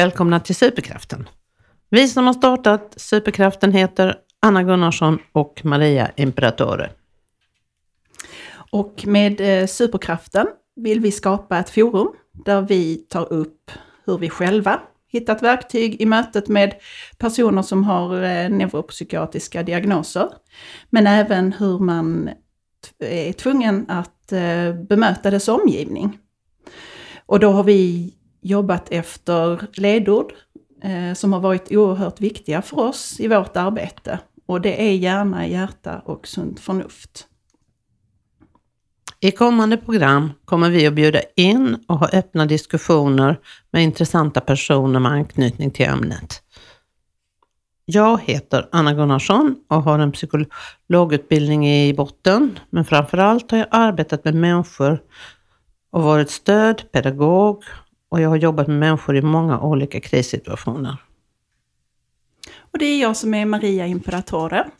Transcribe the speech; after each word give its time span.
Välkomna 0.00 0.40
till 0.40 0.54
Superkraften. 0.54 1.28
Vi 1.90 2.08
som 2.08 2.26
har 2.26 2.32
startat 2.32 2.94
Superkraften 2.96 3.72
heter 3.72 4.16
Anna 4.42 4.62
Gunnarsson 4.62 5.18
och 5.32 5.60
Maria 5.64 6.10
Imperatore. 6.16 6.90
Och 8.70 9.06
med 9.06 9.40
eh, 9.40 9.66
Superkraften 9.66 10.46
vill 10.76 11.00
vi 11.00 11.12
skapa 11.12 11.58
ett 11.58 11.70
forum 11.70 12.12
där 12.44 12.62
vi 12.62 12.96
tar 12.96 13.32
upp 13.32 13.70
hur 14.06 14.18
vi 14.18 14.30
själva 14.30 14.80
hittat 15.08 15.42
verktyg 15.42 16.00
i 16.00 16.06
mötet 16.06 16.48
med 16.48 16.74
personer 17.18 17.62
som 17.62 17.84
har 17.84 18.22
eh, 18.22 18.50
neuropsykiatriska 18.50 19.62
diagnoser. 19.62 20.28
Men 20.90 21.06
även 21.06 21.52
hur 21.52 21.78
man 21.78 22.30
är 22.98 23.32
tvungen 23.32 23.90
att 23.90 24.32
eh, 24.32 24.74
bemöta 24.88 25.30
dess 25.30 25.48
omgivning. 25.48 26.18
Och 27.26 27.40
då 27.40 27.50
har 27.50 27.64
vi 27.64 28.14
jobbat 28.40 28.88
efter 28.90 29.66
ledord 29.72 30.32
eh, 30.82 31.14
som 31.14 31.32
har 31.32 31.40
varit 31.40 31.72
oerhört 31.72 32.20
viktiga 32.20 32.62
för 32.62 32.78
oss 32.78 33.20
i 33.20 33.28
vårt 33.28 33.56
arbete. 33.56 34.18
Och 34.46 34.60
det 34.60 34.82
är 34.88 34.94
hjärna, 34.94 35.46
hjärta 35.46 36.02
och 36.04 36.26
sunt 36.26 36.60
förnuft. 36.60 37.26
I 39.20 39.30
kommande 39.30 39.76
program 39.76 40.32
kommer 40.44 40.70
vi 40.70 40.86
att 40.86 40.94
bjuda 40.94 41.20
in 41.36 41.84
och 41.88 41.98
ha 41.98 42.08
öppna 42.08 42.46
diskussioner 42.46 43.38
med 43.70 43.82
intressanta 43.82 44.40
personer 44.40 45.00
med 45.00 45.12
anknytning 45.12 45.70
till 45.70 45.86
ämnet. 45.86 46.42
Jag 47.84 48.20
heter 48.20 48.68
Anna 48.72 48.94
Gunnarsson 48.94 49.56
och 49.68 49.82
har 49.82 49.98
en 49.98 50.12
psykologutbildning 50.12 51.68
i 51.68 51.94
botten, 51.94 52.58
men 52.70 52.84
framförallt 52.84 53.50
har 53.50 53.58
jag 53.58 53.68
arbetat 53.70 54.24
med 54.24 54.34
människor 54.34 55.00
och 55.92 56.02
varit 56.02 56.30
stöd, 56.30 56.82
pedagog 56.92 57.64
och 58.10 58.20
jag 58.20 58.28
har 58.28 58.36
jobbat 58.36 58.66
med 58.66 58.78
människor 58.78 59.16
i 59.16 59.22
många 59.22 59.60
olika 59.60 60.00
krissituationer. 60.00 60.96
Och 62.58 62.78
det 62.78 62.84
är 62.84 63.00
jag 63.00 63.16
som 63.16 63.34
är 63.34 63.44
Maria 63.44 63.86
Imperatore. 63.86 64.70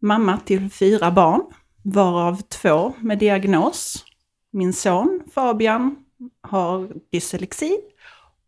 Mamma 0.00 0.38
till 0.38 0.70
fyra 0.70 1.10
barn, 1.10 1.42
varav 1.82 2.42
två 2.42 2.92
med 2.98 3.18
diagnos. 3.18 4.04
Min 4.50 4.72
son 4.72 5.22
Fabian 5.34 5.96
har 6.40 6.88
dyslexi 7.12 7.78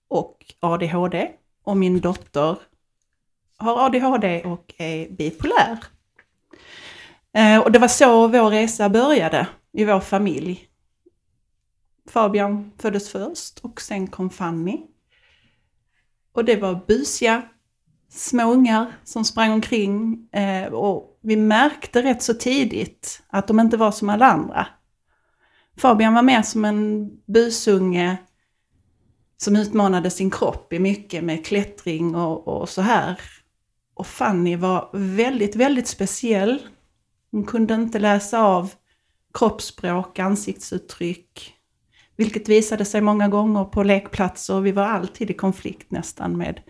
och 0.09 0.55
ADHD. 0.61 1.31
Och 1.65 1.77
min 1.77 2.01
dotter 2.01 2.57
har 3.57 3.87
ADHD 3.87 4.43
och 4.45 4.75
är 4.79 5.11
bipolär. 5.11 5.79
Eh, 7.35 7.59
och 7.59 7.73
det 7.73 7.79
var 7.79 7.89
så 7.89 8.27
vår 8.27 8.51
resa 8.51 8.89
började 8.89 9.47
i 9.73 9.85
vår 9.85 10.01
familj. 10.01 10.69
Fabian 12.09 12.73
föddes 12.79 13.09
först 13.09 13.59
och 13.59 13.81
sen 13.81 14.07
kom 14.07 14.31
Fanny. 14.31 14.81
Och 16.33 16.45
det 16.45 16.57
var 16.57 16.85
busiga 16.87 17.43
små 18.09 18.53
ungar 18.53 18.93
som 19.05 19.25
sprang 19.25 19.53
omkring 19.53 20.29
eh, 20.33 20.73
och 20.73 21.19
vi 21.23 21.37
märkte 21.37 22.03
rätt 22.03 22.23
så 22.23 22.35
tidigt 22.35 23.23
att 23.29 23.49
de 23.49 23.61
inte 23.61 23.77
var 23.77 23.91
som 23.91 24.09
alla 24.09 24.27
andra. 24.27 24.67
Fabian 25.77 26.15
var 26.15 26.23
mer 26.23 26.43
som 26.43 26.65
en 26.65 27.11
busunge 27.27 28.17
som 29.37 29.57
utmanade 29.57 30.11
sin 30.11 30.31
kropp 30.31 30.73
i 30.73 30.79
mycket 30.79 31.25
med 31.25 31.47
klättring 31.47 32.15
och, 32.15 32.49
och 32.49 32.69
så 32.69 32.83
här. 32.83 33.21
Och 33.95 34.07
Fanny 34.07 34.57
var 34.57 34.91
väldigt, 34.93 35.57
väldigt 35.57 35.89
speciell. 35.89 36.63
Hon 37.31 37.45
kunde 37.45 37.75
inte 37.75 37.99
läsa 37.99 38.43
av 38.43 38.73
kroppsspråk, 39.35 40.19
ansiktsuttryck, 40.19 41.55
vilket 42.17 42.49
visade 42.49 42.85
sig 42.85 43.01
många 43.01 43.29
gånger 43.29 43.65
på 43.65 43.83
lekplatser. 43.83 44.61
Vi 44.61 44.73
var 44.73 44.85
alltid 44.85 45.31
i 45.31 45.35
konflikt 45.35 45.91
nästan 45.91 46.37
med 46.37 46.61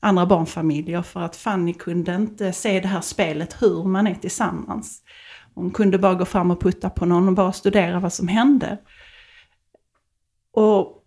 andra 0.00 0.26
barnfamiljer 0.26 1.02
för 1.02 1.20
att 1.20 1.36
Fanny 1.36 1.72
kunde 1.72 2.14
inte 2.14 2.52
se 2.52 2.80
det 2.80 2.88
här 2.88 3.00
spelet 3.00 3.62
hur 3.62 3.84
man 3.84 4.06
är 4.06 4.14
tillsammans. 4.14 5.02
Hon 5.54 5.70
kunde 5.70 5.98
bara 5.98 6.14
gå 6.14 6.24
fram 6.24 6.50
och 6.50 6.60
putta 6.60 6.90
på 6.90 7.06
någon 7.06 7.28
och 7.28 7.34
bara 7.34 7.52
studera 7.52 8.00
vad 8.00 8.12
som 8.12 8.28
hände. 8.28 8.78
Och 10.52 11.04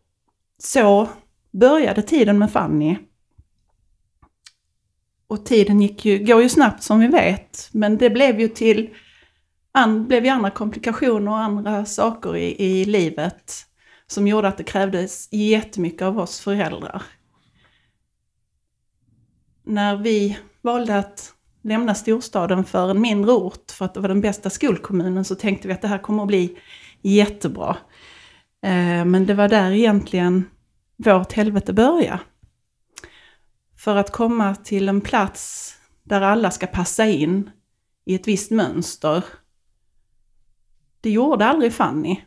så 0.58 1.09
började 1.52 2.02
tiden 2.02 2.40
med 2.40 2.52
Fanny. 2.52 2.97
Och 5.28 5.46
tiden 5.46 5.81
gick 5.81 6.06
ju, 6.06 6.18
går 6.18 6.41
ju 6.41 6.50
snabbt 6.50 6.84
som 6.84 7.00
vi 7.00 7.08
vet, 7.08 7.69
men 7.72 7.97
det 7.97 8.09
blev 8.09 8.40
ju 8.40 8.47
till 8.47 8.90
an, 9.79 10.07
blev 10.07 10.25
ju 10.25 10.29
andra 10.29 10.50
komplikationer 10.50 11.31
och 11.31 11.38
andra 11.38 11.85
saker 11.85 12.35
i, 12.35 12.56
i 12.66 12.85
livet 12.85 13.66
som 14.07 14.28
gjorde 14.28 14.47
att 14.47 14.57
det 14.57 14.63
krävdes 14.63 15.28
jättemycket 15.31 16.01
av 16.01 16.19
oss 16.19 16.40
föräldrar. 16.40 17.03
När 19.63 19.97
vi 19.97 20.38
valde 20.62 20.97
att 20.97 21.34
lämna 21.62 21.95
storstaden 21.95 22.66
för 22.66 22.90
en 22.90 23.01
mindre 23.01 23.31
ort 23.31 23.72
för 23.72 23.85
att 23.85 23.94
det 23.94 24.00
var 24.00 24.07
den 24.07 24.22
bästa 24.22 24.50
skolkommunen 24.50 25.25
så 25.25 25.35
tänkte 25.35 25.67
vi 25.67 25.73
att 25.73 25.81
det 25.81 25.88
här 25.88 25.97
kommer 25.97 26.23
att 26.23 26.28
bli 26.28 26.57
jättebra. 27.01 27.78
Eh, 28.63 29.06
men 29.06 29.25
det 29.25 29.34
var 29.34 29.47
där 29.47 29.72
egentligen 29.72 30.46
vårt 30.97 31.34
helvete 31.34 31.73
började. 31.73 32.19
För 33.78 33.96
att 33.96 34.11
komma 34.11 34.56
till 34.56 34.90
en 34.90 35.01
plats 35.01 35.73
där 36.03 36.22
alla 36.22 36.51
ska 36.51 36.67
passa 36.67 37.06
in 37.06 37.50
i 38.06 38.16
ett 38.16 38.28
visst 38.28 38.51
mönster. 38.51 39.23
Det 41.01 41.09
gjorde 41.09 41.45
aldrig 41.45 41.73
Fanny 41.73 42.21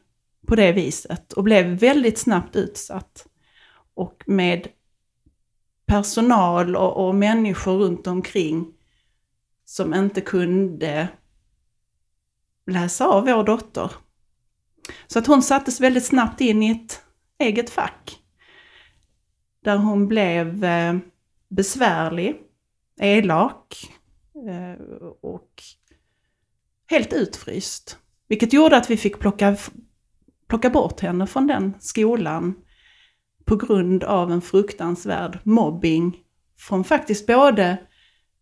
på 0.46 0.54
det 0.54 0.72
viset 0.72 1.32
och 1.32 1.44
blev 1.44 1.66
väldigt 1.66 2.18
snabbt 2.18 2.56
utsatt. 2.56 3.26
Och 3.94 4.22
med 4.26 4.68
personal 5.86 6.76
och, 6.76 7.06
och 7.06 7.14
människor 7.14 7.78
runt 7.78 8.06
omkring 8.06 8.72
som 9.64 9.94
inte 9.94 10.20
kunde 10.20 11.08
läsa 12.66 13.06
av 13.06 13.24
vår 13.24 13.44
dotter. 13.44 13.92
Så 15.06 15.18
att 15.18 15.26
hon 15.26 15.42
sattes 15.42 15.80
väldigt 15.80 16.04
snabbt 16.04 16.40
in 16.40 16.62
i 16.62 16.70
ett 16.70 17.02
eget 17.38 17.70
fack. 17.70 18.18
Där 19.64 19.76
hon 19.76 20.08
blev 20.08 20.64
eh, 20.64 20.96
besvärlig, 21.48 22.36
elak 23.00 23.90
eh, 24.48 24.84
och 25.20 25.62
helt 26.86 27.12
utfryst. 27.12 27.98
Vilket 28.32 28.52
gjorde 28.52 28.76
att 28.76 28.90
vi 28.90 28.96
fick 28.96 29.18
plocka 29.18 29.56
plocka 30.48 30.70
bort 30.70 31.00
henne 31.00 31.26
från 31.26 31.46
den 31.46 31.74
skolan 31.80 32.54
på 33.44 33.56
grund 33.56 34.04
av 34.04 34.32
en 34.32 34.40
fruktansvärd 34.40 35.38
mobbing 35.44 36.18
från 36.58 36.84
faktiskt 36.84 37.26
både 37.26 37.78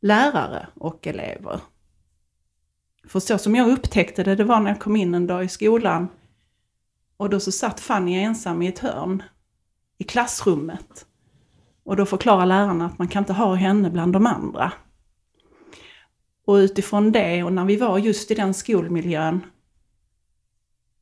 lärare 0.03 0.69
och 0.75 1.07
elever. 1.07 1.61
För 3.09 3.21
så 3.21 3.39
som 3.39 3.55
jag 3.55 3.71
upptäckte 3.71 4.23
det, 4.23 4.35
det 4.35 4.45
var 4.45 4.61
när 4.61 4.71
jag 4.71 4.81
kom 4.81 4.97
in 4.97 5.15
en 5.15 5.27
dag 5.27 5.45
i 5.45 5.49
skolan 5.49 6.09
och 7.17 7.31
då 7.31 7.41
så 7.41 7.53
satt 7.53 7.81
Fanny 7.81 8.15
ensam 8.15 8.63
i 8.63 8.69
ett 8.69 8.79
hörn 8.79 9.23
i 9.99 10.05
klassrummet. 10.05 11.07
Och 11.85 11.97
då 11.97 12.07
förklarar 12.07 12.47
lärarna 12.47 12.87
att 12.87 12.99
man 12.99 13.09
kan 13.09 13.23
inte 13.23 13.33
ha 13.33 13.55
henne 13.55 13.91
bland 13.91 14.13
de 14.13 14.27
andra. 14.27 14.73
Och 16.47 16.55
utifrån 16.55 17.13
det, 17.13 17.43
och 17.43 17.53
när 17.53 17.65
vi 17.65 17.77
var 17.77 17.99
just 17.99 18.31
i 18.31 18.35
den 18.35 18.55
skolmiljön, 18.55 19.41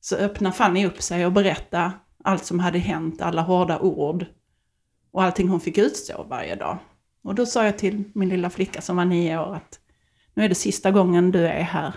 så 0.08 0.16
öppnade 0.16 0.56
Fanny 0.56 0.86
upp 0.86 1.02
sig 1.02 1.26
och 1.26 1.32
berättade 1.32 1.92
allt 2.24 2.44
som 2.44 2.60
hade 2.60 2.78
hänt, 2.78 3.22
alla 3.22 3.42
hårda 3.42 3.78
ord 3.78 4.26
och 5.10 5.22
allting 5.22 5.48
hon 5.48 5.60
fick 5.60 5.78
utstå 5.78 6.26
varje 6.28 6.54
dag. 6.54 6.78
Och 7.22 7.34
då 7.34 7.46
sa 7.46 7.64
jag 7.64 7.78
till 7.78 8.04
min 8.14 8.28
lilla 8.28 8.50
flicka 8.50 8.80
som 8.80 8.96
var 8.96 9.04
nio 9.04 9.38
år 9.38 9.54
att 9.54 9.80
nu 10.34 10.44
är 10.44 10.48
det 10.48 10.54
sista 10.54 10.90
gången 10.90 11.30
du 11.30 11.46
är 11.46 11.62
här. 11.62 11.94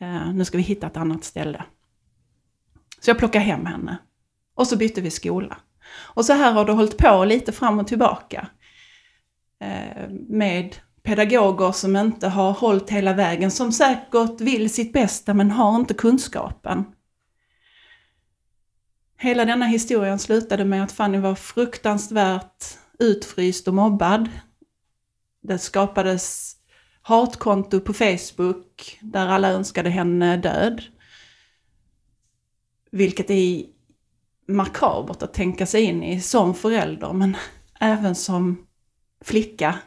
Eh, 0.00 0.32
nu 0.32 0.44
ska 0.44 0.56
vi 0.56 0.62
hitta 0.62 0.86
ett 0.86 0.96
annat 0.96 1.24
ställe. 1.24 1.64
Så 3.00 3.10
jag 3.10 3.18
plockade 3.18 3.44
hem 3.44 3.66
henne. 3.66 3.96
Och 4.54 4.66
så 4.66 4.76
bytte 4.76 5.00
vi 5.00 5.10
skola. 5.10 5.56
Och 5.98 6.24
så 6.24 6.32
här 6.32 6.52
har 6.52 6.64
det 6.64 6.72
hållit 6.72 6.98
på 6.98 7.24
lite 7.24 7.52
fram 7.52 7.78
och 7.78 7.86
tillbaka. 7.86 8.48
Eh, 9.60 10.10
med 10.28 10.76
pedagoger 11.02 11.72
som 11.72 11.96
inte 11.96 12.28
har 12.28 12.52
hållit 12.52 12.90
hela 12.90 13.12
vägen, 13.12 13.50
som 13.50 13.72
säkert 13.72 14.40
vill 14.40 14.74
sitt 14.74 14.92
bästa 14.92 15.34
men 15.34 15.50
har 15.50 15.76
inte 15.76 15.94
kunskapen. 15.94 16.84
Hela 19.18 19.44
denna 19.44 19.66
historien 19.66 20.18
slutade 20.18 20.64
med 20.64 20.84
att 20.84 20.92
Fanny 20.92 21.18
var 21.18 21.34
fruktansvärt 21.34 22.64
utfryst 22.98 23.68
och 23.68 23.74
mobbad. 23.74 24.28
Det 25.42 25.58
skapades 25.58 26.56
hatkonto 27.02 27.80
på 27.80 27.92
Facebook 27.92 28.98
där 29.00 29.26
alla 29.26 29.50
önskade 29.50 29.90
henne 29.90 30.36
död. 30.36 30.82
Vilket 32.90 33.30
är 33.30 33.64
makabert 34.48 35.22
att 35.22 35.34
tänka 35.34 35.66
sig 35.66 35.82
in 35.82 36.02
i 36.02 36.20
som 36.20 36.54
förälder, 36.54 37.12
men 37.12 37.36
även 37.80 38.14
som 38.14 38.66
flicka. 39.20 39.78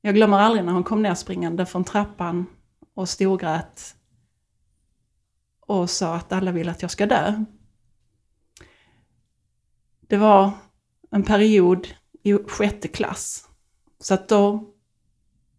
Jag 0.00 0.14
glömmer 0.14 0.38
aldrig 0.38 0.64
när 0.64 0.72
hon 0.72 0.84
kom 0.84 1.02
ner 1.02 1.14
springande 1.14 1.66
från 1.66 1.84
trappan 1.84 2.46
och 2.94 3.08
storgrät 3.08 3.94
och 5.60 5.90
sa 5.90 6.14
att 6.14 6.32
alla 6.32 6.52
vill 6.52 6.68
att 6.68 6.82
jag 6.82 6.90
ska 6.90 7.06
dö 7.06 7.44
det 10.10 10.16
var 10.16 10.50
en 11.10 11.22
period 11.22 11.88
i 12.22 12.34
sjätte 12.34 12.88
klass. 12.88 13.48
Så 14.00 14.14
att 14.14 14.28
då 14.28 14.64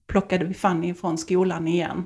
plockade 0.08 0.46
vi 0.46 0.54
Fanny 0.54 0.94
från 0.94 1.18
skolan 1.18 1.68
igen. 1.68 2.06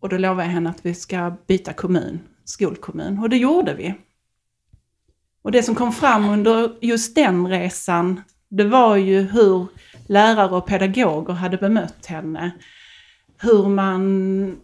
Och 0.00 0.08
då 0.08 0.18
lovade 0.18 0.42
jag 0.42 0.52
henne 0.52 0.70
att 0.70 0.86
vi 0.86 0.94
ska 0.94 1.36
byta 1.46 1.72
kommun, 1.72 2.20
skolkommun. 2.44 3.18
Och 3.18 3.28
det 3.28 3.36
gjorde 3.36 3.74
vi. 3.74 3.94
Och 5.42 5.52
det 5.52 5.62
som 5.62 5.74
kom 5.74 5.92
fram 5.92 6.28
under 6.28 6.78
just 6.80 7.14
den 7.14 7.48
resan, 7.48 8.20
det 8.48 8.64
var 8.64 8.96
ju 8.96 9.20
hur 9.20 9.66
lärare 10.06 10.56
och 10.56 10.66
pedagoger 10.66 11.34
hade 11.34 11.56
bemött 11.56 12.06
henne. 12.06 12.50
Hur 13.38 13.68
man 13.68 14.60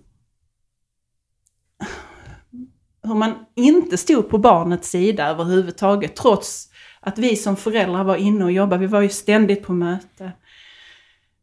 hur 3.10 3.18
man 3.18 3.34
inte 3.54 3.96
stod 3.96 4.28
på 4.28 4.38
barnets 4.38 4.90
sida 4.90 5.26
överhuvudtaget, 5.26 6.16
trots 6.16 6.68
att 7.00 7.18
vi 7.18 7.36
som 7.36 7.56
föräldrar 7.56 8.04
var 8.04 8.16
inne 8.16 8.44
och 8.44 8.52
jobbade. 8.52 8.80
Vi 8.80 8.86
var 8.86 9.00
ju 9.00 9.08
ständigt 9.08 9.62
på 9.62 9.72
möte. 9.72 10.32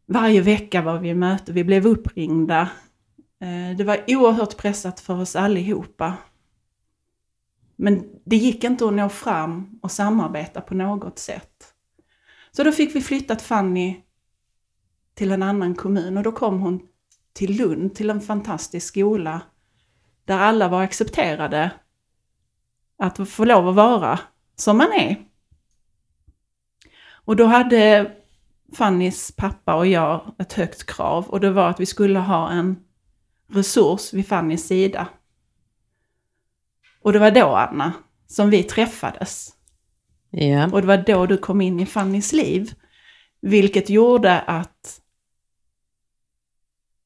Varje 0.06 0.42
vecka 0.42 0.82
var 0.82 1.00
vi 1.00 1.10
i 1.10 1.14
möte, 1.14 1.52
vi 1.52 1.64
blev 1.64 1.88
uppringda. 1.88 2.70
Eh, 3.42 3.78
det 3.78 3.84
var 3.84 4.04
oerhört 4.08 4.58
pressat 4.58 5.00
för 5.00 5.22
oss 5.22 5.36
allihopa. 5.36 6.14
Men 7.76 8.04
det 8.26 8.36
gick 8.36 8.64
inte 8.64 8.86
att 8.86 8.94
nå 8.94 9.10
fram 9.10 9.80
och 9.82 9.92
samarbeta 9.92 10.62
på 10.62 10.74
något 10.74 11.20
sätt. 11.20 11.74
Så 12.52 12.64
då 12.64 12.72
fick 12.72 12.96
vi 12.96 13.02
flyttat 13.02 13.42
Fanny 13.42 14.02
till 15.14 15.32
en 15.32 15.44
annan 15.44 15.76
kommun 15.76 16.18
och 16.18 16.24
då 16.24 16.32
kom 16.32 16.60
hon 16.60 16.80
till 17.34 17.58
Lund, 17.58 17.96
till 17.96 18.10
en 18.10 18.22
fantastisk 18.22 18.88
skola 18.88 19.42
där 20.28 20.38
alla 20.38 20.68
var 20.68 20.82
accepterade 20.82 21.72
att 22.98 23.30
få 23.30 23.46
lov 23.46 23.70
att 23.70 23.76
vara 23.76 24.20
som 24.56 24.78
man 24.78 24.92
är. 24.92 25.16
Och 27.10 27.36
då 27.36 27.46
hade 27.46 28.12
Fannys 28.74 29.32
pappa 29.32 29.76
och 29.76 29.88
jag 29.88 30.36
ett 30.40 30.54
högt 30.54 30.86
krav 30.86 31.26
och 31.28 31.40
det 31.40 31.52
var 31.52 31.70
att 31.70 31.80
vi 31.80 31.86
skulle 31.86 32.20
ha 32.20 32.52
en 32.52 32.76
resurs 33.48 34.14
vid 34.14 34.28
Fannys 34.28 34.68
sida. 34.68 35.08
Och 37.02 37.14
det 37.14 37.20
var 37.20 37.32
då, 37.32 37.56
Anna, 37.56 37.94
som 38.28 38.50
vi 38.50 38.64
träffades. 38.64 39.50
Ja. 40.30 40.70
Och 40.72 40.82
det 40.82 40.88
var 40.88 40.98
då 40.98 41.26
du 41.26 41.38
kom 41.38 41.62
in 41.62 41.80
i 41.80 41.86
Fannys 41.86 42.34
liv. 42.34 42.74
Vilket 43.42 43.90
gjorde 43.90 44.42
att 44.42 45.02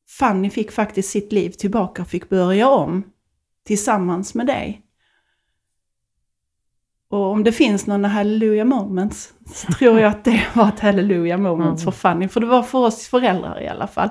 Fanny 0.09 0.49
fick 0.49 0.71
faktiskt 0.71 1.09
sitt 1.09 1.31
liv 1.31 1.49
tillbaka 1.49 2.01
och 2.01 2.07
fick 2.07 2.29
börja 2.29 2.69
om 2.69 3.10
tillsammans 3.63 4.35
med 4.35 4.47
dig. 4.47 4.81
Och 7.09 7.31
om 7.31 7.43
det 7.43 7.51
finns 7.51 7.87
några 7.87 8.07
hallelujah 8.07 8.67
moments 8.67 9.33
så 9.53 9.71
tror 9.79 9.99
jag 9.99 10.11
att 10.11 10.23
det 10.23 10.43
var 10.53 10.67
ett 10.67 10.79
hallelujah 10.79 11.39
moment 11.39 11.69
mm. 11.69 11.77
för 11.77 11.91
Fanny. 11.91 12.27
För 12.27 12.39
det 12.39 12.47
var 12.47 12.63
för 12.63 12.79
oss 12.79 13.07
föräldrar 13.07 13.61
i 13.61 13.67
alla 13.67 13.87
fall. 13.87 14.09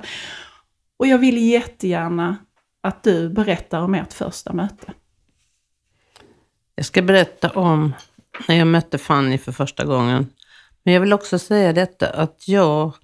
Och 0.97 1.06
jag 1.06 1.19
vill 1.19 1.38
jättegärna 1.38 2.37
att 2.81 3.02
du 3.02 3.29
berättar 3.29 3.81
om 3.82 3.94
ert 3.94 4.12
första 4.12 4.52
möte. 4.52 4.93
Jag 6.75 6.87
ska 6.87 7.02
berätta 7.02 7.50
om 7.50 7.94
när 8.49 8.55
jag 8.55 8.67
mötte 8.67 8.99
Fanny 8.99 9.38
för 9.38 9.52
första 9.52 9.85
gången. 9.85 10.26
Men 10.82 10.94
jag 10.94 11.00
vill 11.00 11.12
också 11.12 11.38
säga 11.38 11.73
detta 11.73 12.11
att 12.11 12.49
jag 12.49 12.94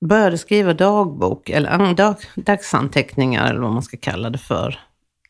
började 0.00 0.38
skriva 0.38 0.74
dagbok, 0.74 1.48
eller 1.48 1.94
dag, 1.94 2.16
dagsanteckningar 2.34 3.50
eller 3.50 3.60
vad 3.60 3.72
man 3.72 3.82
ska 3.82 3.96
kalla 3.96 4.30
det 4.30 4.38
för, 4.38 4.78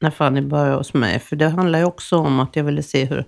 när 0.01 0.11
Fanny 0.11 0.41
började 0.41 0.77
hos 0.77 0.95
mig. 0.95 1.19
För 1.19 1.37
det 1.37 1.49
handlar 1.49 1.79
ju 1.79 1.85
också 1.85 2.17
om 2.17 2.41
att 2.41 2.57
jag 2.57 2.65
ville 2.65 2.83
se 2.83 3.05
hur 3.05 3.25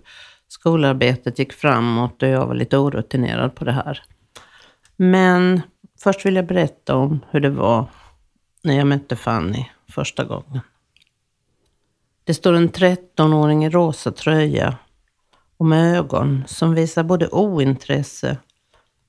skolarbetet 0.49 1.39
gick 1.39 1.53
framåt 1.53 2.23
och 2.23 2.29
jag 2.29 2.47
var 2.47 2.55
lite 2.55 2.79
orutinerad 2.79 3.55
på 3.55 3.65
det 3.65 3.73
här. 3.73 4.03
Men 4.97 5.61
först 6.03 6.27
vill 6.27 6.37
jag 6.37 6.47
berätta 6.47 6.97
om 6.97 7.21
hur 7.31 7.41
det 7.41 7.51
var 7.51 7.87
när 8.63 8.77
jag 8.77 8.87
mötte 8.87 9.17
Fanny 9.17 9.65
första 9.89 10.25
gången. 10.25 10.61
Det 12.25 12.35
står 12.35 12.53
en 12.53 12.71
13-åring 12.71 13.65
i 13.65 13.71
rosa 13.71 14.13
tröja 14.13 14.77
och 15.57 15.67
med 15.67 15.97
ögon 15.97 16.45
som 16.47 16.75
visar 16.75 17.03
både 17.03 17.29
ointresse 17.29 18.37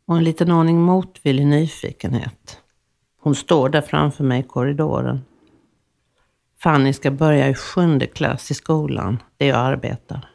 och 0.06 0.18
en 0.18 0.24
liten 0.24 0.52
aning 0.52 0.82
motvillig 0.82 1.48
nyfikenhet. 1.48 2.58
Hon 3.22 3.36
står 3.36 3.70
där 3.70 3.82
framför 3.82 4.24
mig 4.24 4.40
i 4.40 4.44
korridoren. 4.44 5.22
Fanny 6.64 6.94
ska 6.94 7.12
börja 7.12 7.50
i 7.50 7.54
sjunde 7.54 8.08
klass 8.08 8.52
i 8.52 8.54
skolan 8.54 9.18
där 9.38 9.46
jag 9.46 9.58
arbetar. 9.58 10.30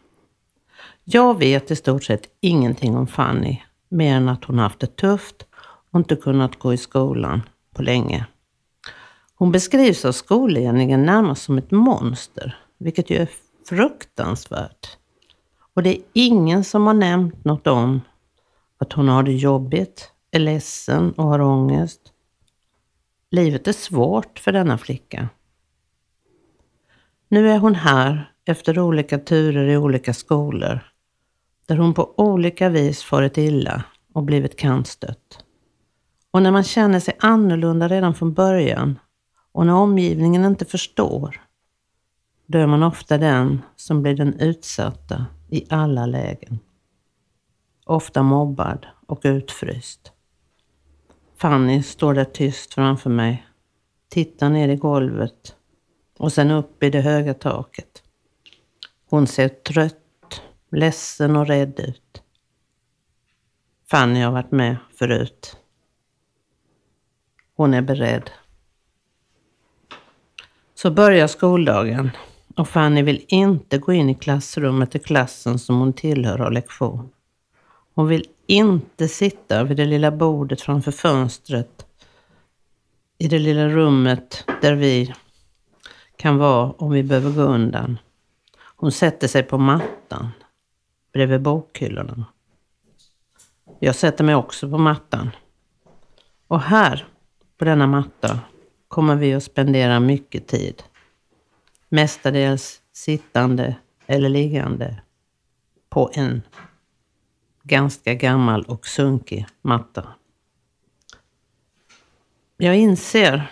Jag 1.05 1.38
vet 1.38 1.71
i 1.71 1.76
stort 1.76 2.05
sett 2.05 2.29
ingenting 2.41 2.97
om 2.97 3.06
Fanny, 3.06 3.62
mer 3.88 4.17
än 4.17 4.29
att 4.29 4.44
hon 4.44 4.59
haft 4.59 4.81
det 4.81 4.97
tufft 4.97 5.47
och 5.91 5.99
inte 5.99 6.17
kunnat 6.17 6.59
gå 6.59 6.75
i 6.75 6.76
skolan 6.76 7.43
på 7.75 7.82
länge. 7.82 8.26
Hon 9.35 9.53
beskrivs 9.53 10.05
av 10.05 10.12
skolledningen 10.12 11.03
närmast 11.03 11.43
som 11.43 11.59
ett 11.59 11.71
monster, 11.71 12.56
vilket 12.79 13.11
ju 13.11 13.17
är 13.17 13.29
fruktansvärt. 13.69 14.99
Och 15.75 15.82
det 15.82 15.97
är 15.97 16.03
ingen 16.12 16.65
som 16.65 16.87
har 16.87 16.94
nämnt 16.94 17.44
något 17.44 17.67
om 17.67 18.00
att 18.79 18.93
hon 18.93 19.09
har 19.09 19.23
det 19.23 19.32
jobbigt, 19.32 20.11
är 20.31 20.38
ledsen 20.38 21.12
och 21.12 21.25
har 21.25 21.41
ångest. 21.41 22.00
Livet 23.31 23.69
är 23.69 23.73
svårt 23.73 24.38
för 24.38 24.53
denna 24.53 24.79
flicka. 24.79 25.29
Nu 27.34 27.50
är 27.50 27.58
hon 27.58 27.75
här 27.75 28.32
efter 28.44 28.78
olika 28.78 29.19
turer 29.19 29.66
i 29.66 29.76
olika 29.76 30.14
skolor, 30.14 30.81
där 31.66 31.76
hon 31.76 31.94
på 31.94 32.14
olika 32.16 32.69
vis 32.69 33.02
farit 33.02 33.38
illa 33.38 33.84
och 34.12 34.22
blivit 34.22 34.58
kantstött. 34.58 35.44
Och 36.31 36.42
när 36.42 36.50
man 36.50 36.64
känner 36.64 37.00
sig 37.00 37.16
annorlunda 37.20 37.88
redan 37.88 38.14
från 38.14 38.34
början 38.34 38.98
och 39.52 39.66
när 39.66 39.75
omgivningen 39.75 40.44
inte 40.44 40.64
förstår, 40.64 41.40
då 42.46 42.58
är 42.58 42.66
man 42.66 42.82
ofta 42.82 43.19
den 43.19 43.62
som 43.76 44.02
blir 44.02 44.14
den 44.14 44.40
utsatta 44.40 45.26
i 45.50 45.67
alla 45.70 46.06
lägen. 46.06 46.58
Ofta 47.84 48.22
mobbad 48.22 48.86
och 49.06 49.20
utfryst. 49.24 50.12
Fanny 51.36 51.82
står 51.82 52.14
där 52.14 52.24
tyst 52.24 52.74
framför 52.74 53.10
mig, 53.10 53.46
tittar 54.08 54.48
ner 54.48 54.69
i 54.69 54.76
golvet 54.76 55.56
och 56.24 56.32
sen 56.32 56.50
upp 56.50 56.82
i 56.82 56.90
det 56.90 57.00
höga 57.00 57.34
taket. 57.34 58.02
Hon 59.10 59.26
ser 59.26 59.48
trött, 59.48 60.43
ledsen 60.70 61.36
och 61.36 61.46
rädd 61.46 61.81
ut. 61.81 62.22
Fanny 63.90 64.20
har 64.20 64.32
varit 64.32 64.50
med 64.50 64.76
förut. 64.98 65.56
Hon 67.56 67.74
är 67.74 67.82
beredd. 67.82 68.31
Så 70.74 70.90
börjar 70.90 71.26
skoldagen 71.26 72.10
och 72.56 72.69
Fanny 72.69 73.02
vill 73.02 73.24
inte 73.28 73.78
gå 73.78 73.93
in 73.93 74.10
i 74.10 74.14
klassrummet 74.14 74.94
i 74.94 74.98
klassen 74.98 75.58
som 75.58 75.78
hon 75.78 75.93
tillhör 75.93 76.40
och 76.40 76.52
lektion. 76.52 77.10
Hon 77.94 78.08
vill 78.08 78.26
inte 78.46 79.08
sitta 79.08 79.64
vid 79.64 79.76
det 79.76 79.86
lilla 79.86 80.10
bordet 80.10 80.60
framför 80.60 80.93
fönstret 80.93 81.86
i 83.19 83.28
det 83.28 83.38
lilla 83.38 83.69
rummet 83.69 84.44
där 84.62 84.74
vi 84.74 85.14
kan 86.17 86.39
vara 86.39 86.71
om 86.71 86.91
vi 86.91 87.03
behöver 87.03 87.31
gå 87.31 87.43
undan. 87.43 87.99
Hon 88.77 88.93
sätter 88.93 89.29
sig 89.29 89.43
på 89.43 89.59
mattan 89.59 90.31
bredvid 91.13 91.43
bokhyllorna. 91.43 92.25
Jag 93.79 93.94
sätter 93.94 94.25
mig 94.25 94.35
också 94.35 94.71
på 94.71 94.79
mattan. 94.79 95.31
Och 96.47 96.61
här, 96.61 97.06
på 97.59 97.65
denna 97.65 97.87
matta, 97.87 98.41
kommer 98.89 99.17
vi 99.17 99.35
att 99.35 99.44
spendera 99.44 100.01
mycket 100.01 100.47
tid. 100.47 100.83
Mestadels 101.89 102.81
sittande 102.93 103.77
eller 104.06 104.29
liggande 104.29 105.03
på 105.89 106.11
en 106.15 106.43
ganska 107.63 108.15
gammal 108.15 108.63
och 108.63 108.87
sunkig 108.87 109.47
matta. 109.63 110.09
Jag 112.56 112.77
inser 112.77 113.51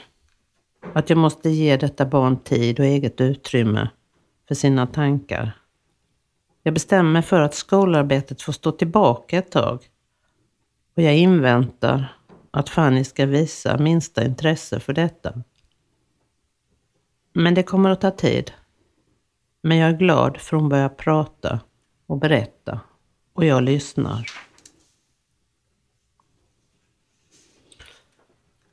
att 0.93 1.11
jag 1.11 1.19
måste 1.19 1.51
ge 1.51 1.77
detta 1.77 2.07
barn 2.07 2.37
tid 2.37 2.81
och 2.81 2.87
eget 2.87 3.21
utrymme 3.21 3.91
för 4.49 4.55
sina 4.55 4.87
tankar. 4.87 5.59
Jag 6.63 6.75
bestämmer 6.75 7.11
mig 7.13 7.23
för 7.23 7.41
att 7.41 7.55
skolarbetet 7.55 8.43
får 8.43 8.53
stå 8.53 8.73
tillbaka 8.73 9.39
ett 9.39 9.51
tag. 9.51 9.85
Och 10.97 11.03
jag 11.03 11.17
inväntar 11.17 12.17
att 12.51 12.69
Fanny 12.69 13.05
ska 13.05 13.27
visa 13.27 13.79
minsta 13.79 14.25
intresse 14.25 14.81
för 14.81 14.93
detta. 14.93 15.43
Men 17.33 17.55
det 17.55 17.63
kommer 17.63 17.91
att 17.91 18.01
ta 18.01 18.11
tid. 18.11 18.53
Men 19.63 19.79
jag 19.79 19.91
är 19.91 19.97
glad 19.97 20.37
för 20.37 20.57
hon 20.57 20.69
börjar 20.69 20.89
prata 20.89 21.61
och 22.07 22.19
berätta 22.19 22.81
och 23.33 23.45
jag 23.45 23.63
lyssnar. 23.63 24.27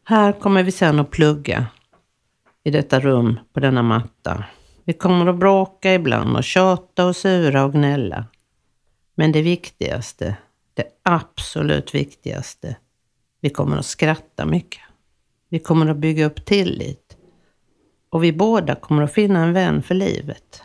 Här 0.04 0.32
kommer 0.32 0.64
vi 0.64 0.72
sen 0.72 1.00
att 1.00 1.12
plugga 1.12 1.68
i 2.70 2.72
detta 2.72 3.00
rum 3.00 3.40
på 3.54 3.60
denna 3.60 3.84
matta. 3.84 4.44
Vi 4.86 4.94
kommer 4.94 5.28
att 5.28 5.36
bråka 5.36 5.94
ibland 5.94 6.38
och 6.38 6.44
tjata 6.44 7.06
och 7.06 7.16
sura 7.16 7.64
och 7.64 7.74
gnälla. 7.74 8.26
Men 9.16 9.32
det 9.32 9.42
viktigaste, 9.42 10.36
det 10.74 10.88
absolut 11.04 11.96
viktigaste, 11.96 12.78
vi 13.42 13.50
kommer 13.50 13.78
att 13.78 13.86
skratta 13.86 14.46
mycket. 14.46 14.82
Vi 15.50 15.60
kommer 15.60 15.88
att 15.88 15.98
bygga 15.98 16.26
upp 16.26 16.46
tillit. 16.46 17.18
Och 18.10 18.24
vi 18.24 18.34
båda 18.34 18.76
kommer 18.76 19.04
att 19.04 19.14
finna 19.14 19.44
en 19.44 19.54
vän 19.54 19.84
för 19.84 19.96
livet. 19.96 20.64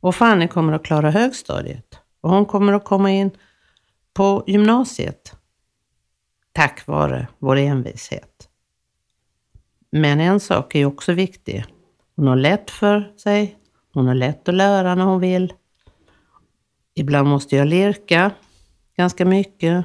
Och 0.00 0.14
Fanny 0.14 0.48
kommer 0.48 0.72
att 0.72 0.84
klara 0.84 1.10
högstadiet. 1.10 2.00
Och 2.20 2.30
hon 2.30 2.46
kommer 2.46 2.72
att 2.72 2.84
komma 2.84 3.10
in 3.10 3.30
på 4.14 4.44
gymnasiet. 4.46 5.36
Tack 6.52 6.86
vare 6.86 7.28
vår 7.38 7.56
envishet. 7.56 8.35
Men 9.90 10.20
en 10.20 10.40
sak 10.40 10.74
är 10.74 10.78
ju 10.78 10.86
också 10.86 11.12
viktig. 11.12 11.64
Hon 12.16 12.26
har 12.26 12.36
lätt 12.36 12.70
för 12.70 13.12
sig. 13.16 13.58
Hon 13.92 14.06
har 14.06 14.14
lätt 14.14 14.48
att 14.48 14.54
lära 14.54 14.94
när 14.94 15.04
hon 15.04 15.20
vill. 15.20 15.52
Ibland 16.94 17.28
måste 17.28 17.56
jag 17.56 17.68
lirka 17.68 18.30
ganska 18.96 19.24
mycket. 19.24 19.84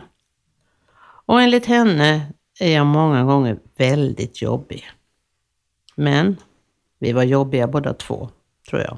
Och 1.26 1.42
enligt 1.42 1.66
henne 1.66 2.34
är 2.60 2.76
jag 2.76 2.86
många 2.86 3.24
gånger 3.24 3.60
väldigt 3.78 4.42
jobbig. 4.42 4.90
Men 5.96 6.38
vi 7.00 7.12
var 7.12 7.24
jobbiga 7.24 7.68
båda 7.68 7.94
två, 7.94 8.30
tror 8.70 8.82
jag. 8.82 8.98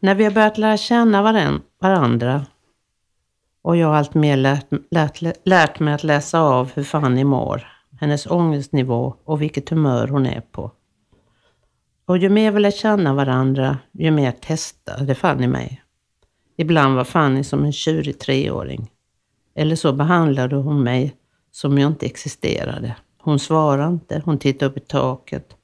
När 0.00 0.14
vi 0.14 0.24
har 0.24 0.30
börjat 0.30 0.58
lära 0.58 0.76
känna 0.76 1.22
varandra 1.80 2.46
och 3.62 3.76
jag 3.76 3.88
har 3.88 3.94
allt 3.94 4.14
mer 4.14 4.36
lärt, 4.36 4.66
lärt, 4.90 5.46
lärt 5.46 5.80
mig 5.80 5.94
att 5.94 6.04
läsa 6.04 6.40
av 6.40 6.70
hur 6.74 6.84
Fanny 6.84 7.24
mår, 7.24 7.66
hennes 8.00 8.26
ångestnivå 8.26 9.14
och 9.24 9.42
vilket 9.42 9.68
humör 9.68 10.08
hon 10.08 10.26
är 10.26 10.40
på. 10.40 10.72
Och 12.06 12.18
ju 12.18 12.28
mer 12.28 12.50
vi 12.50 12.60
lär 12.60 12.70
känna 12.70 13.14
varandra, 13.14 13.78
ju 13.92 14.10
mer 14.10 14.32
testade 14.32 15.14
Fanny 15.14 15.46
mig. 15.46 15.82
Ibland 16.56 16.96
var 16.96 17.04
Fanny 17.04 17.44
som 17.44 17.64
en 17.64 17.72
tjurig 17.72 18.18
treåring. 18.18 18.90
Eller 19.54 19.76
så 19.76 19.92
behandlade 19.92 20.56
hon 20.56 20.82
mig 20.82 21.14
som 21.50 21.78
jag 21.78 21.90
inte 21.90 22.06
existerade. 22.06 22.96
Hon 23.18 23.38
svarade 23.38 23.92
inte, 23.92 24.22
hon 24.24 24.38
tittade 24.38 24.70
upp 24.70 24.76
i 24.76 24.80
taket 24.80 25.56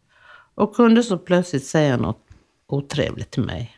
och 0.55 0.77
kunde 0.77 1.03
så 1.03 1.19
plötsligt 1.19 1.67
säga 1.67 1.97
något 1.97 2.29
otrevligt 2.67 3.31
till 3.31 3.43
mig. 3.43 3.77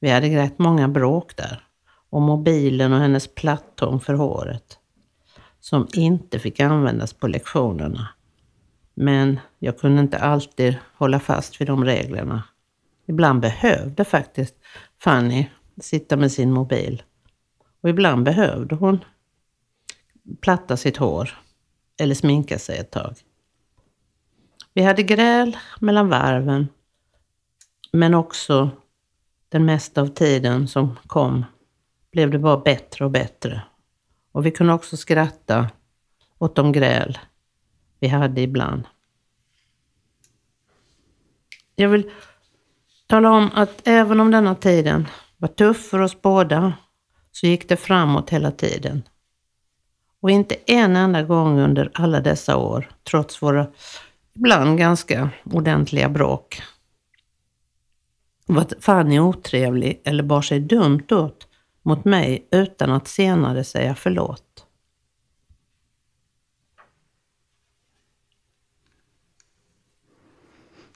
Vi 0.00 0.10
hade 0.10 0.26
rätt 0.28 0.58
många 0.58 0.88
bråk 0.88 1.36
där. 1.36 1.64
Och 2.10 2.22
mobilen 2.22 2.92
och 2.92 2.98
hennes 2.98 3.34
plattång 3.34 4.00
för 4.00 4.14
håret. 4.14 4.77
Som 5.60 5.88
inte 5.92 6.38
fick 6.38 6.60
användas 6.60 7.12
på 7.12 7.28
lektionerna. 7.28 8.08
Men 8.94 9.40
jag 9.58 9.78
kunde 9.78 10.00
inte 10.00 10.18
alltid 10.18 10.76
hålla 10.96 11.20
fast 11.20 11.60
vid 11.60 11.68
de 11.68 11.84
reglerna. 11.84 12.42
Ibland 13.06 13.40
behövde 13.40 14.04
faktiskt 14.04 14.54
Fanny 14.98 15.46
sitta 15.80 16.16
med 16.16 16.32
sin 16.32 16.52
mobil. 16.52 17.02
Och 17.80 17.88
ibland 17.88 18.24
behövde 18.24 18.74
hon 18.74 19.04
platta 20.40 20.76
sitt 20.76 20.96
hår 20.96 21.38
eller 22.00 22.14
sminka 22.14 22.58
sig 22.58 22.78
ett 22.78 22.90
tag. 22.90 23.16
Vi 24.74 24.82
hade 24.82 25.02
gräl 25.02 25.56
mellan 25.80 26.08
varven, 26.08 26.68
men 27.92 28.14
också 28.14 28.70
den 29.48 29.64
mesta 29.64 30.00
av 30.00 30.06
tiden 30.06 30.68
som 30.68 30.96
kom 31.06 31.44
blev 32.12 32.30
det 32.30 32.38
bara 32.38 32.56
bättre 32.56 33.04
och 33.04 33.10
bättre. 33.10 33.62
Och 34.38 34.46
vi 34.46 34.50
kunde 34.50 34.72
också 34.72 34.96
skratta 34.96 35.70
åt 36.38 36.54
de 36.54 36.72
gräl 36.72 37.18
vi 38.00 38.08
hade 38.08 38.40
ibland. 38.40 38.82
Jag 41.76 41.88
vill 41.88 42.10
tala 43.06 43.30
om 43.30 43.50
att 43.54 43.88
även 43.88 44.20
om 44.20 44.30
denna 44.30 44.54
tiden 44.54 45.08
var 45.36 45.48
tuff 45.48 45.88
för 45.88 45.98
oss 45.98 46.22
båda 46.22 46.72
så 47.32 47.46
gick 47.46 47.68
det 47.68 47.76
framåt 47.76 48.30
hela 48.30 48.50
tiden. 48.50 49.02
Och 50.20 50.30
inte 50.30 50.54
en 50.66 50.96
enda 50.96 51.22
gång 51.22 51.58
under 51.58 51.90
alla 51.94 52.20
dessa 52.20 52.56
år, 52.56 52.90
trots 53.10 53.42
våra 53.42 53.66
ibland 54.34 54.78
ganska 54.78 55.30
ordentliga 55.44 56.08
bråk, 56.08 56.62
var 58.46 58.66
Fanny 58.80 59.18
otrevlig 59.18 60.00
eller 60.04 60.22
bar 60.22 60.42
sig 60.42 60.60
dumt 60.60 61.06
åt 61.10 61.47
mot 61.88 62.04
mig 62.04 62.48
utan 62.50 62.90
att 62.90 63.08
senare 63.08 63.64
säga 63.64 63.94
förlåt. 63.94 64.66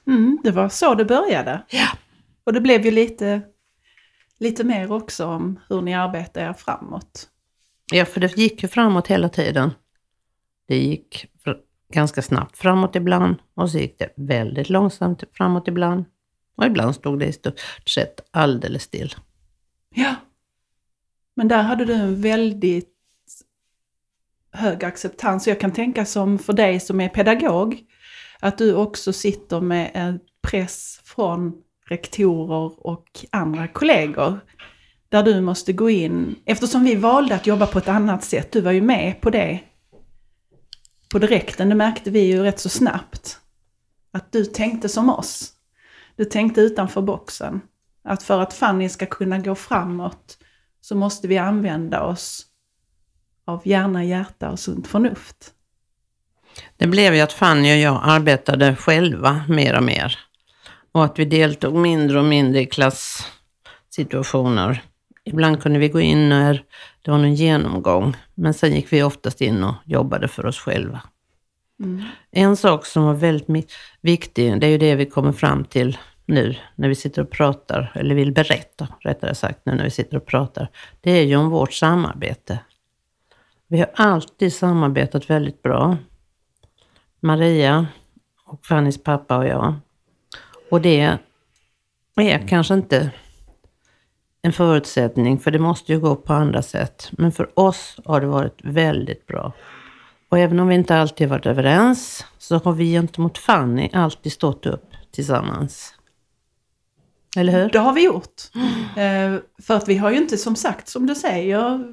Mm, 0.07 0.39
det 0.43 0.51
var 0.51 0.69
så 0.69 0.95
det 0.95 1.05
började. 1.05 1.63
Ja. 1.69 1.87
Och 2.43 2.53
det 2.53 2.61
blev 2.61 2.85
ju 2.85 2.91
lite, 2.91 3.41
lite 4.39 4.63
mer 4.63 4.91
också 4.91 5.25
om 5.25 5.59
hur 5.69 5.81
ni 5.81 5.93
arbetar 5.93 6.49
er 6.49 6.53
framåt. 6.53 7.29
Ja, 7.91 8.05
för 8.05 8.19
det 8.19 8.37
gick 8.37 8.63
ju 8.63 8.69
framåt 8.69 9.07
hela 9.07 9.29
tiden. 9.29 9.71
Det 10.67 10.77
gick 10.77 11.25
ganska 11.93 12.21
snabbt 12.21 12.57
framåt 12.57 12.95
ibland 12.95 13.35
och 13.53 13.71
så 13.71 13.77
gick 13.77 13.99
det 13.99 14.13
väldigt 14.17 14.69
långsamt 14.69 15.23
framåt 15.33 15.67
ibland. 15.67 16.05
Och 16.55 16.65
ibland 16.65 16.95
stod 16.95 17.19
det 17.19 17.25
i 17.25 17.33
stort 17.33 17.59
sett 17.85 18.19
alldeles 18.31 18.83
still. 18.83 19.15
Ja. 19.95 20.15
Men 21.35 21.47
där 21.47 21.61
hade 21.61 21.85
du 21.85 21.93
en 21.93 22.21
väldigt 22.21 22.93
hög 24.51 24.83
acceptans. 24.83 25.47
Jag 25.47 25.59
kan 25.59 25.71
tänka 25.71 26.05
som 26.05 26.39
för 26.39 26.53
dig 26.53 26.79
som 26.79 27.01
är 27.01 27.09
pedagog, 27.09 27.83
att 28.39 28.57
du 28.57 28.75
också 28.75 29.13
sitter 29.13 29.61
med 29.61 29.91
en 29.93 30.19
press 30.41 31.01
från 31.03 31.53
rektorer 31.85 32.87
och 32.87 33.25
andra 33.31 33.67
kollegor. 33.67 34.39
Där 35.09 35.23
du 35.23 35.41
måste 35.41 35.73
gå 35.73 35.89
in, 35.89 36.35
eftersom 36.45 36.83
vi 36.83 36.95
valde 36.95 37.35
att 37.35 37.47
jobba 37.47 37.67
på 37.67 37.77
ett 37.77 37.87
annat 37.87 38.23
sätt, 38.23 38.51
du 38.51 38.61
var 38.61 38.71
ju 38.71 38.81
med 38.81 39.21
på 39.21 39.29
det 39.29 39.59
på 41.11 41.19
direkten, 41.19 41.69
det 41.69 41.75
märkte 41.75 42.09
vi 42.09 42.19
ju 42.19 42.43
rätt 42.43 42.59
så 42.59 42.69
snabbt. 42.69 43.39
Att 44.11 44.31
du 44.31 44.45
tänkte 44.45 44.89
som 44.89 45.09
oss. 45.09 45.53
Du 46.15 46.25
tänkte 46.25 46.61
utanför 46.61 47.01
boxen. 47.01 47.61
Att 48.03 48.23
för 48.23 48.39
att 48.39 48.53
Fanny 48.53 48.89
ska 48.89 49.05
kunna 49.05 49.39
gå 49.39 49.55
framåt 49.55 50.37
så 50.83 50.95
måste 50.95 51.27
vi 51.27 51.37
använda 51.37 52.03
oss 52.03 52.45
av 53.45 53.67
hjärna, 53.67 54.03
hjärta 54.03 54.49
och 54.49 54.59
sunt 54.59 54.87
förnuft. 54.87 55.53
Det 56.77 56.87
blev 56.87 57.15
ju 57.15 57.21
att 57.21 57.33
Fanny 57.33 57.73
och 57.73 57.77
jag 57.77 58.01
arbetade 58.03 58.75
själva 58.75 59.43
mer 59.49 59.77
och 59.77 59.83
mer. 59.83 60.19
Och 60.91 61.05
att 61.05 61.19
vi 61.19 61.25
deltog 61.25 61.75
mindre 61.75 62.19
och 62.19 62.25
mindre 62.25 62.61
i 62.61 62.65
klasssituationer. 62.65 64.83
Ibland 65.25 65.61
kunde 65.61 65.79
vi 65.79 65.89
gå 65.89 65.99
in 65.99 66.29
när 66.29 66.63
det 67.01 67.11
var 67.11 67.17
någon 67.17 67.35
genomgång, 67.35 68.17
men 68.35 68.53
sen 68.53 68.75
gick 68.75 68.93
vi 68.93 69.03
oftast 69.03 69.41
in 69.41 69.63
och 69.63 69.75
jobbade 69.85 70.27
för 70.27 70.45
oss 70.45 70.59
själva. 70.59 71.01
Mm. 71.83 72.03
En 72.31 72.57
sak 72.57 72.85
som 72.85 73.03
var 73.03 73.13
väldigt 73.13 73.71
viktig, 74.01 74.59
det 74.59 74.67
är 74.67 74.71
ju 74.71 74.77
det 74.77 74.95
vi 74.95 75.05
kommer 75.05 75.31
fram 75.31 75.65
till 75.65 75.97
nu 76.25 76.55
när 76.75 76.89
vi 76.89 76.95
sitter 76.95 77.21
och 77.21 77.29
pratar, 77.29 77.91
eller 77.95 78.15
vill 78.15 78.31
berätta 78.31 78.87
rättare 78.99 79.35
sagt 79.35 79.59
nu 79.65 79.75
när 79.75 79.83
vi 79.83 79.89
sitter 79.89 80.17
och 80.17 80.25
pratar. 80.25 80.69
Det 81.01 81.11
är 81.11 81.23
ju 81.23 81.35
om 81.35 81.49
vårt 81.49 81.73
samarbete. 81.73 82.59
Vi 83.67 83.79
har 83.79 83.89
alltid 83.93 84.53
samarbetat 84.53 85.29
väldigt 85.29 85.61
bra. 85.61 85.97
Maria 87.19 87.87
och 88.45 88.65
Fannys 88.65 89.03
pappa 89.03 89.37
och 89.37 89.47
jag. 89.47 89.75
Och 90.71 90.81
det 90.81 91.17
är 92.15 92.47
kanske 92.47 92.73
inte 92.73 93.11
en 94.41 94.53
förutsättning, 94.53 95.39
för 95.39 95.51
det 95.51 95.59
måste 95.59 95.93
ju 95.93 95.99
gå 95.99 96.15
på 96.15 96.33
andra 96.33 96.61
sätt. 96.61 97.09
Men 97.11 97.31
för 97.31 97.59
oss 97.59 97.99
har 98.05 98.21
det 98.21 98.27
varit 98.27 98.59
väldigt 98.63 99.27
bra. 99.27 99.53
Och 100.29 100.39
även 100.39 100.59
om 100.59 100.67
vi 100.67 100.75
inte 100.75 100.95
alltid 100.97 101.29
varit 101.29 101.45
överens 101.45 102.25
så 102.37 102.57
har 102.57 102.73
vi 102.73 102.91
gentemot 102.91 103.37
Fanny 103.37 103.89
alltid 103.93 104.31
stått 104.31 104.65
upp 104.65 104.91
tillsammans. 105.11 105.95
Eller 107.37 107.53
hur? 107.53 107.69
Det 107.69 107.79
har 107.79 107.93
vi 107.93 108.03
gjort. 108.03 108.41
Mm. 108.95 109.41
för 109.63 109.75
att 109.77 109.87
vi 109.87 109.97
har 109.97 110.11
ju 110.11 110.17
inte, 110.17 110.37
som 110.37 110.55
sagt, 110.55 110.87
som 110.87 111.05
du 111.05 111.15
säger, 111.15 111.83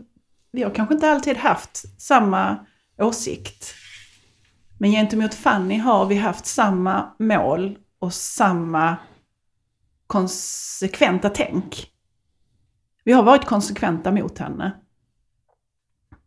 vi 0.53 0.63
har 0.63 0.71
kanske 0.71 0.95
inte 0.95 1.11
alltid 1.11 1.37
haft 1.37 2.01
samma 2.01 2.67
åsikt. 2.99 3.75
Men 4.79 4.91
gentemot 4.91 5.35
Fanny 5.35 5.77
har 5.79 6.07
vi 6.07 6.15
haft 6.15 6.47
samma 6.47 7.15
mål 7.19 7.79
och 7.99 8.15
samma 8.15 8.97
konsekventa 10.07 11.31
tänk. 11.31 11.91
Vi 13.05 13.13
har 13.13 13.23
varit 13.23 13.45
konsekventa 13.45 14.13
mot 14.13 14.39
henne 14.39 14.73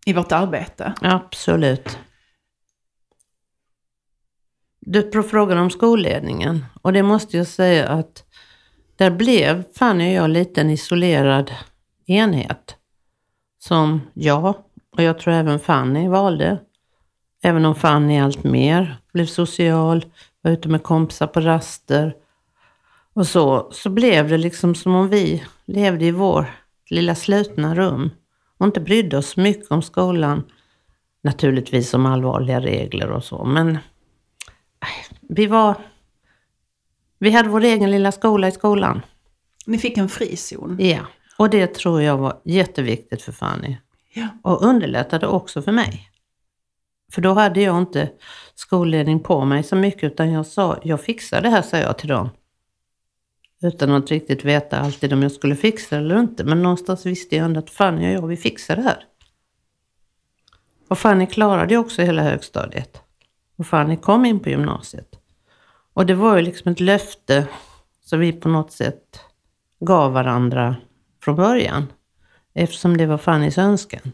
i 0.06 0.14
vårt 0.14 0.32
arbete. 0.32 0.94
Absolut. 1.02 1.98
Du 4.80 5.24
frågade 5.24 5.62
om 5.62 5.70
skolledningen 5.70 6.66
och 6.82 6.94
det 6.94 7.04
måste 7.04 7.38
jag 7.38 7.48
säga 7.48 7.88
att 7.88 8.24
där 8.96 9.12
blev 9.12 9.64
Fanny 9.74 10.20
och 10.20 10.24
jag 10.24 10.30
lite 10.30 10.62
en 10.62 10.70
isolerad 10.70 11.52
enhet. 12.06 12.76
Som 13.60 14.02
jag, 14.14 14.56
och 14.98 15.04
jag 15.04 15.20
tror 15.20 15.34
även 15.34 15.60
Fanny 15.60 16.08
valde. 16.08 16.60
Även 17.44 17.66
om 17.66 17.76
Fanny 17.76 18.20
allt 18.20 18.44
mer 18.44 18.98
blev 19.14 19.26
social, 19.26 20.06
var 20.42 20.52
ute 20.52 20.70
med 20.70 20.84
kompisar 20.84 21.28
på 21.28 21.40
raster 21.40 22.16
och 23.14 23.28
så, 23.28 23.70
så 23.72 23.90
blev 23.90 24.30
det 24.30 24.38
liksom 24.38 24.76
som 24.76 24.96
om 24.96 25.10
vi 25.10 25.44
levde 25.66 26.06
i 26.06 26.12
vår 26.12 26.46
lilla 26.90 27.16
slutna 27.16 27.76
rum 27.76 28.10
och 28.58 28.66
inte 28.66 28.80
brydde 28.80 29.18
oss 29.18 29.38
mycket 29.38 29.72
om 29.72 29.82
skolan. 29.82 30.44
Naturligtvis 31.24 31.94
om 31.94 32.06
allvarliga 32.06 32.62
regler 32.62 33.12
och 33.12 33.24
så, 33.24 33.46
men 33.46 33.70
äh, 33.76 35.18
vi 35.22 35.46
var... 35.48 35.76
Vi 37.24 37.32
hade 37.32 37.50
vår 37.50 37.64
egen 37.64 37.92
lilla 37.92 38.12
skola 38.12 38.48
i 38.48 38.52
skolan. 38.52 39.02
Ni 39.66 39.78
fick 39.78 39.98
en 39.98 40.10
frizon. 40.10 40.78
Ja, 40.80 41.00
och 41.38 41.50
det 41.50 41.68
tror 41.68 42.02
jag 42.02 42.18
var 42.18 42.42
jätteviktigt 42.46 43.22
för 43.22 43.32
Fanny. 43.32 43.78
Ja. 44.14 44.28
Och 44.44 44.64
underlättade 44.64 45.28
också 45.28 45.62
för 45.62 45.72
mig. 45.72 46.10
För 47.12 47.22
då 47.22 47.34
hade 47.34 47.62
jag 47.62 47.78
inte 47.78 48.12
skolledning 48.56 49.20
på 49.20 49.46
mig 49.46 49.64
så 49.64 49.76
mycket 49.76 50.04
utan 50.04 50.32
jag 50.32 50.46
sa, 50.46 50.80
jag 50.84 51.02
fixar 51.02 51.42
det 51.42 51.50
här, 51.50 51.62
sa 51.62 51.78
jag 51.78 51.98
till 51.98 52.10
dem. 52.10 52.30
Utan 53.62 53.92
att 53.92 54.12
riktigt 54.12 54.46
veta 54.46 54.80
alltid 54.80 55.14
om 55.14 55.24
jag 55.24 55.32
skulle 55.32 55.56
fixa 55.56 55.96
det 55.96 56.02
eller 56.02 56.20
inte. 56.20 56.44
Men 56.44 56.64
någonstans 56.64 57.06
visste 57.06 57.36
jag 57.36 57.46
ändå 57.46 57.60
att 57.60 57.70
Fanny 57.70 58.08
och 58.08 58.12
jag, 58.24 58.28
vi 58.28 58.38
fixar 58.38 58.76
det 58.76 58.82
här. 58.82 59.06
Och 60.88 61.00
Fanny 61.00 61.26
klarade 61.26 61.74
ju 61.74 61.80
också 61.80 62.02
hela 62.02 62.22
högstadiet. 62.22 63.02
Och 63.58 63.68
Fanny 63.68 63.98
kom 63.98 64.26
in 64.26 64.40
på 64.40 64.50
gymnasiet. 64.50 65.13
Och 65.94 66.06
det 66.06 66.16
var 66.16 66.36
ju 66.36 66.42
liksom 66.42 66.72
ett 66.72 66.80
löfte 66.80 67.48
som 68.02 68.20
vi 68.20 68.34
på 68.34 68.50
något 68.50 68.72
sätt 68.72 69.20
gav 69.80 70.12
varandra 70.12 70.76
från 71.24 71.36
början. 71.36 71.88
Eftersom 72.54 72.98
det 72.98 73.06
var 73.06 73.18
Fannys 73.18 73.58
önskan. 73.58 74.12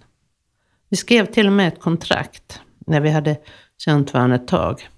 Vi 0.90 0.98
skrev 0.98 1.26
till 1.26 1.48
och 1.48 1.54
med 1.54 1.68
ett 1.68 1.80
kontrakt 1.80 2.62
när 2.80 3.02
vi 3.02 3.10
hade 3.10 3.38
känt 3.78 4.14
varandra 4.14 4.36
ett 4.36 4.48
tag. 4.48 4.90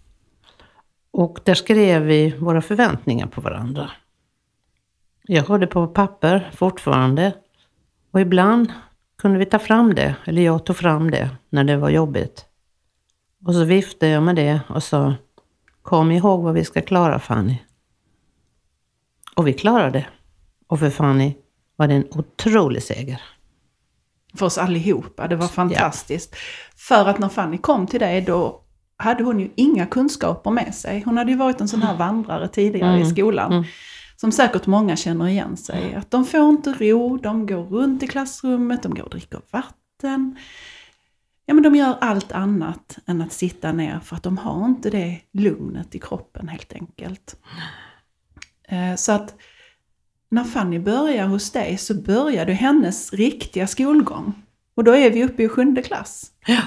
Och 1.12 1.40
där 1.44 1.54
skrev 1.54 2.02
vi 2.02 2.38
våra 2.38 2.62
förväntningar 2.62 3.28
på 3.28 3.42
varandra. 3.42 3.92
Jag 5.24 5.44
har 5.44 5.60
det 5.60 5.68
på 5.68 5.88
papper 5.88 6.52
fortfarande. 6.56 7.34
Och 8.12 8.22
ibland 8.22 8.74
kunde 9.18 9.40
vi 9.40 9.46
ta 9.46 9.60
fram 9.60 9.96
det, 9.96 10.16
eller 10.26 10.42
jag 10.42 10.66
tog 10.66 10.76
fram 10.76 11.12
det 11.12 11.30
när 11.50 11.64
det 11.64 11.78
var 11.78 11.90
jobbigt. 11.90 12.46
Och 13.46 13.54
så 13.54 13.64
viftade 13.64 14.12
jag 14.12 14.24
med 14.24 14.36
det 14.36 14.62
och 14.70 14.84
sa, 14.84 15.14
kom 15.82 16.12
ihåg 16.12 16.44
vad 16.44 16.54
vi 16.54 16.66
ska 16.66 16.82
klara 16.82 17.20
Fanny. 17.20 17.58
Och 19.36 19.48
vi 19.48 19.54
klarade 19.54 19.92
det. 19.92 20.06
Och 20.68 20.80
för 20.80 20.90
Fanny 20.90 21.34
var 21.76 21.88
det 21.88 21.94
en 21.94 22.08
otrolig 22.12 22.84
seger. 22.84 23.22
För 24.36 24.46
oss 24.46 24.58
allihopa, 24.58 25.28
det 25.28 25.36
var 25.36 25.48
fantastiskt. 25.48 26.36
För 26.76 27.06
att 27.10 27.20
när 27.20 27.30
Fanny 27.30 27.58
kom 27.58 27.88
till 27.88 28.00
dig 28.00 28.22
då 28.22 28.62
hade 28.98 29.24
hon 29.24 29.40
ju 29.40 29.50
inga 29.56 29.86
kunskaper 29.86 30.52
med 30.52 30.76
sig. 30.76 31.02
Hon 31.06 31.18
hade 31.18 31.32
ju 31.32 31.38
varit 31.38 31.62
en 31.62 31.68
sån 31.68 31.82
här 31.82 31.98
vandrare 31.98 32.48
tidigare 32.48 32.90
Mm, 32.96 33.02
i 33.02 33.06
skolan. 33.10 33.52
mm. 33.52 33.64
Som 34.16 34.32
säkert 34.32 34.66
många 34.68 34.96
känner 34.96 35.28
igen 35.28 35.58
sig. 35.58 35.96
Att 35.96 36.12
de 36.12 36.26
får 36.26 36.50
inte 36.50 36.74
ro, 36.74 37.18
de 37.18 37.46
går 37.46 37.64
runt 37.64 38.04
i 38.04 38.08
klassrummet, 38.08 38.84
de 38.84 38.94
går 38.96 39.04
och 39.04 39.10
dricker 39.10 39.42
vatten. 39.52 40.38
Ja 41.51 41.55
men 41.55 41.63
de 41.63 41.75
gör 41.75 41.98
allt 42.01 42.31
annat 42.31 42.98
än 43.05 43.22
att 43.22 43.34
sitta 43.34 43.72
ner 43.72 44.00
för 44.00 44.15
att 44.15 44.24
de 44.24 44.38
har 44.38 44.65
inte 44.65 44.89
det 44.89 45.22
lugnet 45.31 45.96
i 45.96 46.00
kroppen 46.00 46.48
helt 46.48 46.74
enkelt. 46.74 47.36
Eh, 48.67 48.96
Så 48.96 49.12
att 49.12 49.36
när 50.29 50.43
Fanny 50.43 50.79
börjar 50.79 51.27
hos 51.27 51.51
dig 51.51 51.77
så 51.77 52.01
började 52.01 52.53
hennes 52.53 53.13
riktiga 53.13 53.68
skolgång. 53.68 54.33
Och 54.75 54.83
då 54.83 54.96
är 54.96 55.11
vi 55.11 55.24
uppe 55.24 55.44
i 55.44 55.50
sjunde 55.50 55.81
klass. 55.81 56.31
Ja. 56.48 56.61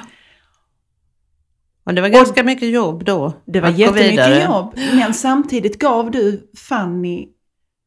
Och 1.85 1.95
det 1.95 2.01
var 2.01 2.09
ganska 2.09 2.43
mycket 2.43 2.71
jobb 2.71 3.05
då. 3.05 3.33
Det 3.45 3.61
var 3.61 3.71
jättemycket 3.71 4.13
vidare. 4.13 4.45
jobb, 4.45 4.75
men 4.77 5.15
samtidigt 5.15 5.79
gav 5.79 6.11
du 6.11 6.51
Fanny 6.57 7.29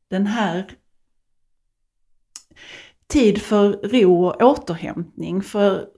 den 0.10 0.28
här 0.28 0.72
tid 3.08 3.42
för 3.42 3.72
ro 3.72 4.26
och 4.26 4.42
återhämtning. 4.42 5.42
För 5.42 5.97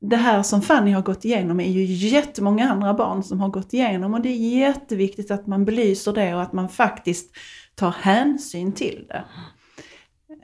det 0.00 0.16
här 0.16 0.42
som 0.42 0.62
Fanny 0.62 0.90
har 0.90 1.02
gått 1.02 1.24
igenom 1.24 1.60
är 1.60 1.70
ju 1.70 1.84
jättemånga 1.84 2.70
andra 2.70 2.94
barn 2.94 3.22
som 3.22 3.40
har 3.40 3.48
gått 3.48 3.72
igenom 3.72 4.14
och 4.14 4.20
det 4.20 4.28
är 4.28 4.58
jätteviktigt 4.58 5.30
att 5.30 5.46
man 5.46 5.64
belyser 5.64 6.12
det 6.12 6.34
och 6.34 6.42
att 6.42 6.52
man 6.52 6.68
faktiskt 6.68 7.36
tar 7.74 7.90
hänsyn 7.90 8.72
till 8.72 9.06
det. 9.08 9.24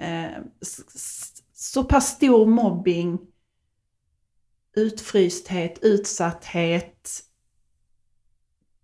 Eh, 0.05 0.43
så 1.55 1.85
pass 1.85 2.09
stor 2.09 2.47
mobbing, 2.47 3.19
utfrysthet, 4.77 5.79
utsatthet, 5.83 7.23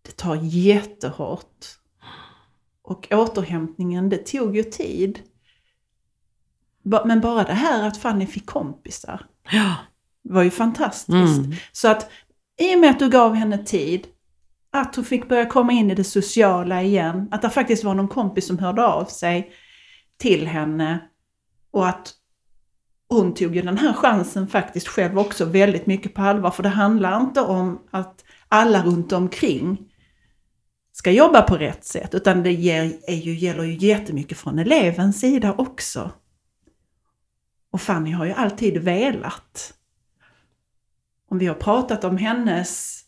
det 0.03 0.17
tar 0.17 0.39
jättehårt. 0.43 1.67
Och 2.83 3.09
återhämtningen, 3.11 4.09
det 4.09 4.27
tog 4.27 4.57
ju 4.57 4.63
tid. 4.63 5.21
Men 6.83 7.21
bara 7.21 7.45
det 7.45 7.53
här 7.53 7.89
att 7.89 7.97
Fanny 7.97 8.27
fick 8.27 8.47
kompisar 8.47 9.27
Ja 9.51 9.77
var 10.23 10.43
ju 10.43 10.51
fantastiskt. 10.51 11.39
Mm. 11.39 11.53
Så 11.73 11.89
att 11.89 12.11
i 12.61 12.77
och 12.77 12.81
med 12.81 12.91
att 12.91 12.99
du 12.99 13.09
gav 13.09 13.35
henne 13.35 13.59
tid, 13.59 14.07
att 14.73 14.97
hon 14.97 15.05
fick 15.05 15.29
börja 15.29 15.47
komma 15.47 15.73
in 15.73 15.91
i 15.91 15.95
det 15.95 16.05
sociala 16.05 16.83
igen, 16.83 17.29
att 17.31 17.43
det 17.43 17.51
faktiskt 17.51 17.85
var 17.85 17.95
någon 17.95 18.09
kompis 18.09 18.47
som 18.47 18.59
hörde 18.59 18.85
av 18.85 19.05
sig 19.05 19.53
till 20.19 20.47
henne 20.47 21.01
och 21.71 21.89
att 21.89 22.15
hon 23.09 23.35
tog 23.35 23.57
ju 23.57 23.63
den 23.63 23.79
här 23.79 23.93
chansen 23.93 24.49
faktiskt 24.49 24.89
själv 24.89 25.19
också 25.19 25.45
väldigt 25.45 25.87
mycket 25.87 26.15
på 26.15 26.23
allvar. 26.23 26.51
För 26.51 26.63
det 26.63 26.69
handlar 26.69 27.21
inte 27.21 27.41
om 27.41 27.83
att 27.91 28.25
alla 28.49 28.85
runt 28.85 29.13
omkring 29.13 29.93
ska 30.93 31.11
jobba 31.11 31.43
på 31.43 31.57
rätt 31.57 31.85
sätt, 31.85 32.15
utan 32.15 32.43
det 32.43 32.53
ger, 32.53 32.93
är 33.09 33.15
ju, 33.15 33.35
gäller 33.35 33.65
ju 33.65 33.87
jättemycket 33.87 34.39
från 34.39 34.59
elevens 34.59 35.21
sida 35.21 35.55
också. 35.59 36.11
Och 37.73 37.81
Fanny 37.81 38.11
har 38.11 38.25
ju 38.25 38.33
alltid 38.33 38.79
velat. 38.79 39.75
Om 41.33 41.39
vi 41.39 41.47
har 41.47 41.55
pratat 41.55 42.05
om 42.05 42.17
hennes 42.17 43.01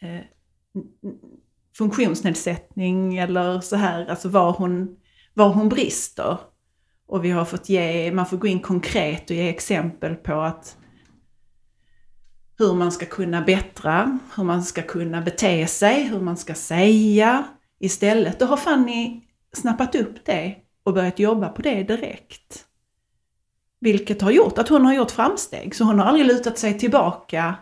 eh, 0.00 0.24
funktionsnedsättning 1.78 3.16
eller 3.16 3.60
så 3.60 3.76
här, 3.76 4.06
alltså 4.06 4.28
var 4.28 4.52
hon, 4.52 4.96
var 5.34 5.48
hon 5.48 5.68
brister. 5.68 6.38
Och 7.06 7.24
vi 7.24 7.30
har 7.30 7.44
fått 7.44 7.68
ge, 7.68 8.12
man 8.12 8.26
får 8.26 8.36
gå 8.36 8.46
in 8.46 8.60
konkret 8.60 9.30
och 9.30 9.36
ge 9.36 9.48
exempel 9.48 10.14
på 10.14 10.40
att 10.40 10.76
hur 12.58 12.74
man 12.74 12.92
ska 12.92 13.06
kunna 13.06 13.42
bättra, 13.42 14.18
hur 14.36 14.44
man 14.44 14.62
ska 14.62 14.82
kunna 14.82 15.22
bete 15.22 15.66
sig, 15.66 16.02
hur 16.02 16.20
man 16.20 16.36
ska 16.36 16.54
säga 16.54 17.44
istället. 17.80 18.38
Då 18.38 18.46
har 18.46 18.56
Fanny 18.56 19.20
snappat 19.52 19.94
upp 19.94 20.24
det 20.24 20.56
och 20.84 20.94
börjat 20.94 21.18
jobba 21.18 21.48
på 21.48 21.62
det 21.62 21.82
direkt. 21.82 22.65
Vilket 23.86 24.22
har 24.22 24.30
gjort 24.30 24.58
att 24.58 24.68
hon 24.68 24.84
har 24.84 24.94
gjort 24.94 25.10
framsteg. 25.10 25.74
Så 25.74 25.84
hon 25.84 25.98
har 25.98 26.06
aldrig 26.06 26.26
lutat 26.26 26.58
sig 26.58 26.78
tillbaka 26.78 27.54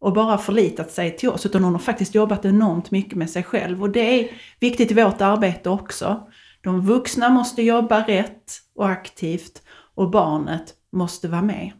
och 0.00 0.12
bara 0.12 0.38
förlitat 0.38 0.90
sig 0.90 1.16
till 1.16 1.28
oss, 1.28 1.46
utan 1.46 1.64
hon 1.64 1.72
har 1.72 1.78
faktiskt 1.80 2.14
jobbat 2.14 2.44
enormt 2.44 2.90
mycket 2.90 3.14
med 3.14 3.30
sig 3.30 3.42
själv. 3.42 3.82
Och 3.82 3.90
det 3.90 4.20
är 4.20 4.28
viktigt 4.60 4.90
i 4.90 4.94
vårt 4.94 5.20
arbete 5.20 5.70
också. 5.70 6.26
De 6.62 6.86
vuxna 6.86 7.28
måste 7.28 7.62
jobba 7.62 8.02
rätt 8.02 8.52
och 8.74 8.88
aktivt 8.88 9.62
och 9.94 10.10
barnet 10.10 10.74
måste 10.92 11.28
vara 11.28 11.42
med. 11.42 11.72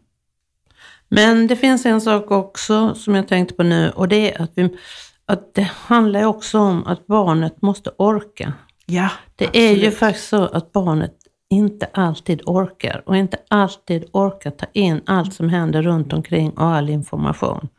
Men 1.09 1.47
det 1.47 1.55
finns 1.55 1.85
en 1.85 2.01
sak 2.01 2.31
också 2.31 2.95
som 2.95 3.15
jag 3.15 3.27
tänkte 3.27 3.53
på 3.55 3.63
nu 3.63 3.91
och 3.91 4.07
det 4.07 4.33
är 4.33 4.41
att, 4.41 4.51
vi, 4.55 4.77
att 5.25 5.53
det 5.53 5.71
handlar 5.75 6.25
också 6.25 6.59
om 6.59 6.85
att 6.85 7.07
barnet 7.07 7.61
måste 7.61 7.91
orka. 7.97 8.53
Ja, 8.85 9.09
Det 9.35 9.45
är 9.53 9.69
ju 9.69 9.75
absolut. 9.75 9.97
faktiskt 9.97 10.29
så 10.29 10.45
att 10.45 10.71
barnet 10.71 11.18
inte 11.49 11.89
alltid 11.93 12.41
orkar 12.45 13.03
och 13.05 13.17
inte 13.17 13.37
alltid 13.47 14.09
orkar 14.11 14.51
ta 14.51 14.65
in 14.73 15.01
allt 15.05 15.33
som 15.33 15.49
händer 15.49 15.81
runt 15.81 16.13
omkring 16.13 16.51
och 16.51 16.63
all 16.63 16.89
information. 16.89 17.69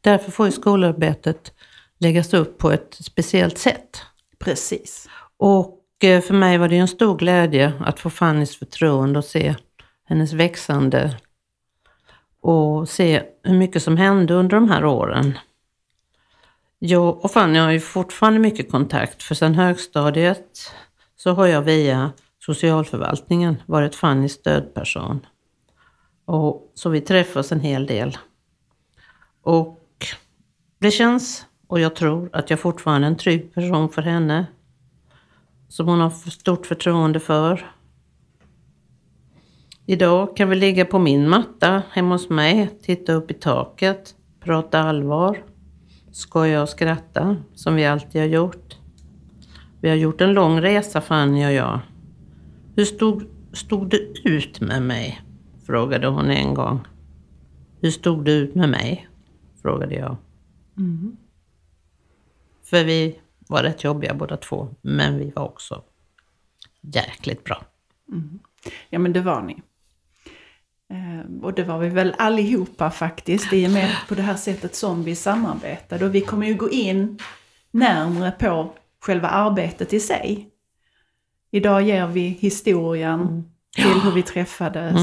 Därför 0.00 0.30
får 0.30 0.46
ju 0.46 0.52
skolarbetet 0.52 1.52
läggas 1.98 2.34
upp 2.34 2.58
på 2.58 2.70
ett 2.70 2.94
speciellt 3.00 3.58
sätt. 3.58 4.02
Precis. 4.38 5.08
Och 5.36 5.84
eh, 6.04 6.20
för 6.20 6.34
mig 6.34 6.58
var 6.58 6.68
det 6.68 6.76
en 6.76 6.88
stor 6.88 7.16
glädje 7.16 7.72
att 7.80 8.00
få 8.00 8.10
Fannys 8.10 8.58
förtroende 8.58 9.18
och 9.18 9.24
se 9.24 9.54
hennes 10.04 10.32
växande 10.32 11.16
och 12.40 12.88
se 12.88 13.22
hur 13.42 13.54
mycket 13.54 13.82
som 13.82 13.96
hände 13.96 14.34
under 14.34 14.56
de 14.56 14.70
här 14.70 14.84
åren. 14.84 15.38
Jag 16.78 17.24
och 17.24 17.30
Fanny 17.30 17.58
har 17.58 17.70
ju 17.70 17.80
fortfarande 17.80 18.38
mycket 18.38 18.70
kontakt 18.70 19.22
för 19.22 19.34
sedan 19.34 19.54
högstadiet 19.54 20.72
så 21.16 21.30
har 21.30 21.46
jag 21.46 21.62
via 21.62 22.12
socialförvaltningen 22.48 23.56
varit 23.66 23.94
Fannys 23.94 24.32
stödperson. 24.32 25.26
Och, 26.24 26.72
så 26.74 26.90
vi 26.90 27.00
träffas 27.00 27.52
en 27.52 27.60
hel 27.60 27.86
del. 27.86 28.16
Och 29.42 29.80
det 30.78 30.90
känns, 30.90 31.46
och 31.66 31.80
jag 31.80 31.96
tror 31.96 32.30
att 32.32 32.50
jag 32.50 32.60
fortfarande 32.60 33.06
är 33.06 33.10
en 33.10 33.16
trygg 33.16 33.54
person 33.54 33.88
för 33.88 34.02
henne 34.02 34.46
som 35.68 35.88
hon 35.88 36.00
har 36.00 36.10
stort 36.10 36.66
förtroende 36.66 37.20
för. 37.20 37.70
Idag 39.86 40.36
kan 40.36 40.48
vi 40.48 40.56
ligga 40.56 40.84
på 40.84 40.98
min 40.98 41.28
matta 41.28 41.82
hemma 41.90 42.14
hos 42.14 42.30
mig, 42.30 42.78
titta 42.82 43.12
upp 43.12 43.30
i 43.30 43.34
taket, 43.34 44.14
prata 44.40 44.80
allvar, 44.80 45.44
skoja 46.12 46.62
och 46.62 46.68
skratta 46.68 47.36
som 47.54 47.74
vi 47.74 47.86
alltid 47.86 48.20
har 48.20 48.28
gjort. 48.28 48.76
Vi 49.80 49.88
har 49.88 49.96
gjort 49.96 50.20
en 50.20 50.32
lång 50.32 50.60
resa 50.60 51.00
Fanny 51.00 51.46
och 51.46 51.52
jag. 51.52 51.80
Hur 52.78 52.84
stod, 52.84 53.24
stod 53.52 53.90
det 53.90 54.00
ut 54.24 54.60
med 54.60 54.82
mig? 54.82 55.22
Frågade 55.66 56.06
hon 56.06 56.30
en 56.30 56.54
gång. 56.54 56.80
Hur 57.80 57.90
stod 57.90 58.24
det 58.24 58.32
ut 58.32 58.54
med 58.54 58.68
mig? 58.68 59.08
Frågade 59.62 59.94
jag. 59.94 60.16
För 62.64 62.84
vi 62.84 63.18
var 63.38 63.62
rätt 63.62 63.84
jobbiga 63.84 64.14
båda 64.14 64.36
två, 64.36 64.68
men 64.80 65.18
vi 65.18 65.30
var 65.30 65.44
också 65.44 65.82
jäkligt 66.80 67.44
bra. 67.44 67.62
Ja 68.90 68.98
men 68.98 69.12
det 69.12 69.20
var 69.20 69.42
ni. 69.42 69.62
Eh, 70.90 71.42
Och 71.42 71.54
det 71.54 71.64
var 71.64 71.78
vi 71.78 71.88
väl 71.88 72.14
allihopa 72.18 72.90
faktiskt, 72.90 73.52
i 73.52 73.66
och 73.66 73.70
med 73.70 73.90
på 74.08 74.14
det 74.14 74.22
här 74.22 74.36
sättet 74.36 74.74
som 74.74 75.02
vi 75.04 75.14
samarbetade. 75.14 76.04
Och 76.06 76.14
vi 76.14 76.20
kommer 76.20 76.46
ju 76.46 76.54
gå 76.54 76.70
in 76.70 77.18
närmre 77.70 78.30
på 78.30 78.72
själva 79.00 79.28
arbetet 79.28 79.92
i 79.92 80.00
sig. 80.00 80.48
Idag 81.50 81.82
ger 81.82 82.06
vi 82.06 82.20
historien 82.20 83.50
till 83.74 84.00
hur 84.00 84.12
vi 84.12 84.22
träffades. 84.22 84.96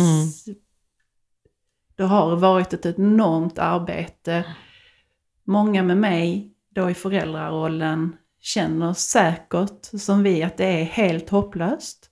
Mm. 0.48 0.60
Det 1.96 2.04
har 2.04 2.36
varit 2.36 2.74
ett 2.74 2.86
enormt 2.86 3.60
arbete. 3.60 4.46
Många 5.44 5.84
med 5.84 5.98
mig, 5.98 6.54
då 6.70 6.90
i 6.90 6.94
föräldrarollen, 6.94 8.16
känner 8.40 8.94
säkert 8.94 9.86
som 9.86 10.24
vi 10.24 10.44
att 10.44 10.58
det 10.58 10.66
är 10.66 10.84
helt 10.84 11.30
hopplöst. 11.30 12.10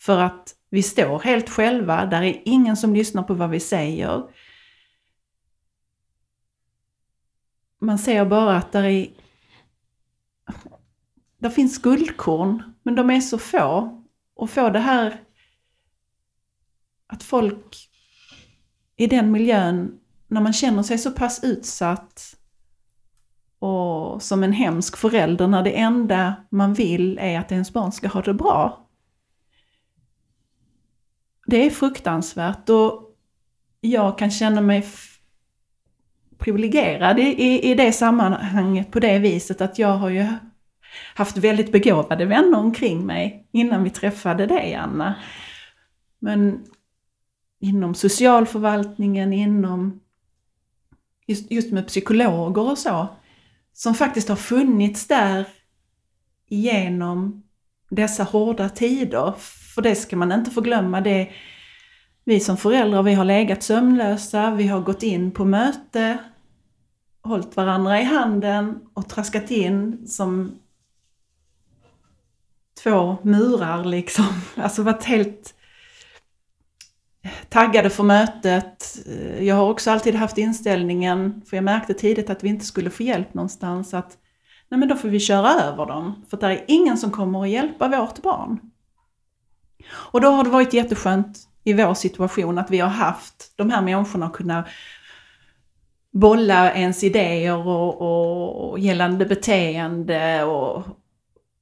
För 0.00 0.18
att 0.18 0.54
vi 0.70 0.82
står 0.82 1.18
helt 1.18 1.50
själva, 1.50 2.06
där 2.06 2.22
är 2.22 2.42
ingen 2.44 2.76
som 2.76 2.94
lyssnar 2.94 3.22
på 3.22 3.34
vad 3.34 3.50
vi 3.50 3.60
säger. 3.60 4.22
Man 7.80 7.98
ser 7.98 8.24
bara 8.24 8.56
att 8.56 8.72
där 8.72 8.84
är... 8.84 9.08
Där 11.38 11.50
finns 11.50 11.78
guldkorn, 11.78 12.62
men 12.82 12.94
de 12.94 13.10
är 13.10 13.20
så 13.20 13.38
få. 13.38 14.02
Och 14.34 14.50
få 14.50 14.70
det 14.70 14.78
här... 14.78 15.20
Att 17.06 17.22
folk 17.22 17.88
i 18.96 19.06
den 19.06 19.32
miljön, 19.32 20.00
när 20.28 20.40
man 20.40 20.52
känner 20.52 20.82
sig 20.82 20.98
så 20.98 21.10
pass 21.10 21.44
utsatt 21.44 22.36
och 23.58 24.22
som 24.22 24.42
en 24.42 24.52
hemsk 24.52 24.96
förälder, 24.96 25.46
när 25.46 25.62
det 25.62 25.78
enda 25.78 26.34
man 26.50 26.74
vill 26.74 27.18
är 27.18 27.38
att 27.38 27.52
ens 27.52 27.72
barn 27.72 27.92
ska 27.92 28.08
ha 28.08 28.22
det 28.22 28.34
bra. 28.34 28.88
Det 31.46 31.66
är 31.66 31.70
fruktansvärt 31.70 32.68
och 32.68 33.16
jag 33.80 34.18
kan 34.18 34.30
känna 34.30 34.60
mig 34.60 34.86
privilegierad 36.38 37.18
i, 37.18 37.22
i, 37.22 37.70
i 37.70 37.74
det 37.74 37.92
sammanhanget 37.92 38.90
på 38.90 39.00
det 39.00 39.18
viset 39.18 39.60
att 39.60 39.78
jag 39.78 39.96
har 39.96 40.08
ju 40.08 40.26
haft 41.14 41.36
väldigt 41.36 41.72
begåvade 41.72 42.24
vänner 42.24 42.58
omkring 42.58 43.06
mig 43.06 43.48
innan 43.52 43.84
vi 43.84 43.90
träffade 43.90 44.46
dig, 44.46 44.74
Anna. 44.74 45.14
Men 46.18 46.64
inom 47.60 47.94
socialförvaltningen, 47.94 49.32
inom 49.32 50.00
just, 51.26 51.50
just 51.50 51.72
med 51.72 51.86
psykologer 51.86 52.70
och 52.70 52.78
så, 52.78 53.08
som 53.72 53.94
faktiskt 53.94 54.28
har 54.28 54.36
funnits 54.36 55.06
där 55.06 55.44
genom 56.48 57.42
dessa 57.90 58.22
hårda 58.22 58.68
tider. 58.68 59.34
För 59.74 59.82
det 59.82 59.94
ska 59.94 60.16
man 60.16 60.32
inte 60.32 60.50
förglömma. 60.50 61.00
Det 61.00 61.30
vi 62.24 62.40
som 62.40 62.56
föräldrar, 62.56 63.02
vi 63.02 63.14
har 63.14 63.24
legat 63.24 63.62
sömnlösa, 63.62 64.50
vi 64.50 64.66
har 64.66 64.80
gått 64.80 65.02
in 65.02 65.30
på 65.30 65.44
möte, 65.44 66.18
hållit 67.22 67.56
varandra 67.56 68.00
i 68.00 68.04
handen 68.04 68.80
och 68.94 69.08
traskat 69.08 69.50
in 69.50 70.06
som 70.06 70.58
två 72.82 73.16
murar 73.22 73.84
liksom. 73.84 74.42
Alltså 74.56 74.82
varit 74.82 75.04
helt 75.04 75.54
taggade 77.48 77.90
för 77.90 78.02
mötet. 78.02 78.98
Jag 79.40 79.54
har 79.54 79.70
också 79.70 79.90
alltid 79.90 80.14
haft 80.14 80.38
inställningen, 80.38 81.42
för 81.46 81.56
jag 81.56 81.64
märkte 81.64 81.94
tidigt 81.94 82.30
att 82.30 82.44
vi 82.44 82.48
inte 82.48 82.64
skulle 82.64 82.90
få 82.90 83.02
hjälp 83.02 83.34
någonstans, 83.34 83.94
att 83.94 84.18
nej 84.68 84.80
men 84.80 84.88
då 84.88 84.96
får 84.96 85.08
vi 85.08 85.20
köra 85.20 85.50
över 85.50 85.86
dem. 85.86 86.24
För 86.30 86.36
det 86.36 86.46
är 86.46 86.64
ingen 86.68 86.98
som 86.98 87.10
kommer 87.10 87.42
att 87.42 87.48
hjälpa 87.48 87.88
vårt 87.88 88.22
barn. 88.22 88.60
Och 89.90 90.20
då 90.20 90.28
har 90.28 90.44
det 90.44 90.50
varit 90.50 90.72
jätteskönt 90.72 91.38
i 91.64 91.72
vår 91.72 91.94
situation 91.94 92.58
att 92.58 92.70
vi 92.70 92.78
har 92.78 92.88
haft 92.88 93.52
de 93.56 93.70
här 93.70 93.82
människorna 93.82 94.26
att 94.26 94.32
kunna 94.32 94.64
bolla 96.12 96.74
ens 96.74 97.04
idéer 97.04 97.66
och, 97.66 98.00
och, 98.00 98.70
och 98.70 98.78
gällande 98.78 99.26
beteende 99.26 100.44
och 100.44 100.84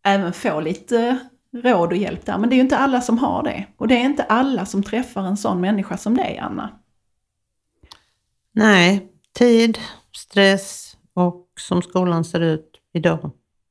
även 0.06 0.32
få 0.32 0.60
lite 0.60 1.18
råd 1.52 1.88
och 1.88 1.96
hjälp 1.96 2.26
där. 2.26 2.38
Men 2.38 2.48
det 2.48 2.54
är 2.54 2.56
ju 2.56 2.62
inte 2.62 2.78
alla 2.78 3.00
som 3.00 3.18
har 3.18 3.42
det. 3.42 3.66
Och 3.76 3.88
det 3.88 3.94
är 3.94 4.04
inte 4.04 4.22
alla 4.22 4.66
som 4.66 4.82
träffar 4.82 5.22
en 5.22 5.36
sån 5.36 5.60
människa 5.60 5.96
som 5.96 6.16
dig, 6.16 6.38
Anna. 6.38 6.78
Nej, 8.52 9.12
tid, 9.32 9.78
stress 10.16 10.96
och 11.14 11.46
som 11.60 11.82
skolan 11.82 12.24
ser 12.24 12.40
ut 12.40 12.80
idag, 12.92 13.30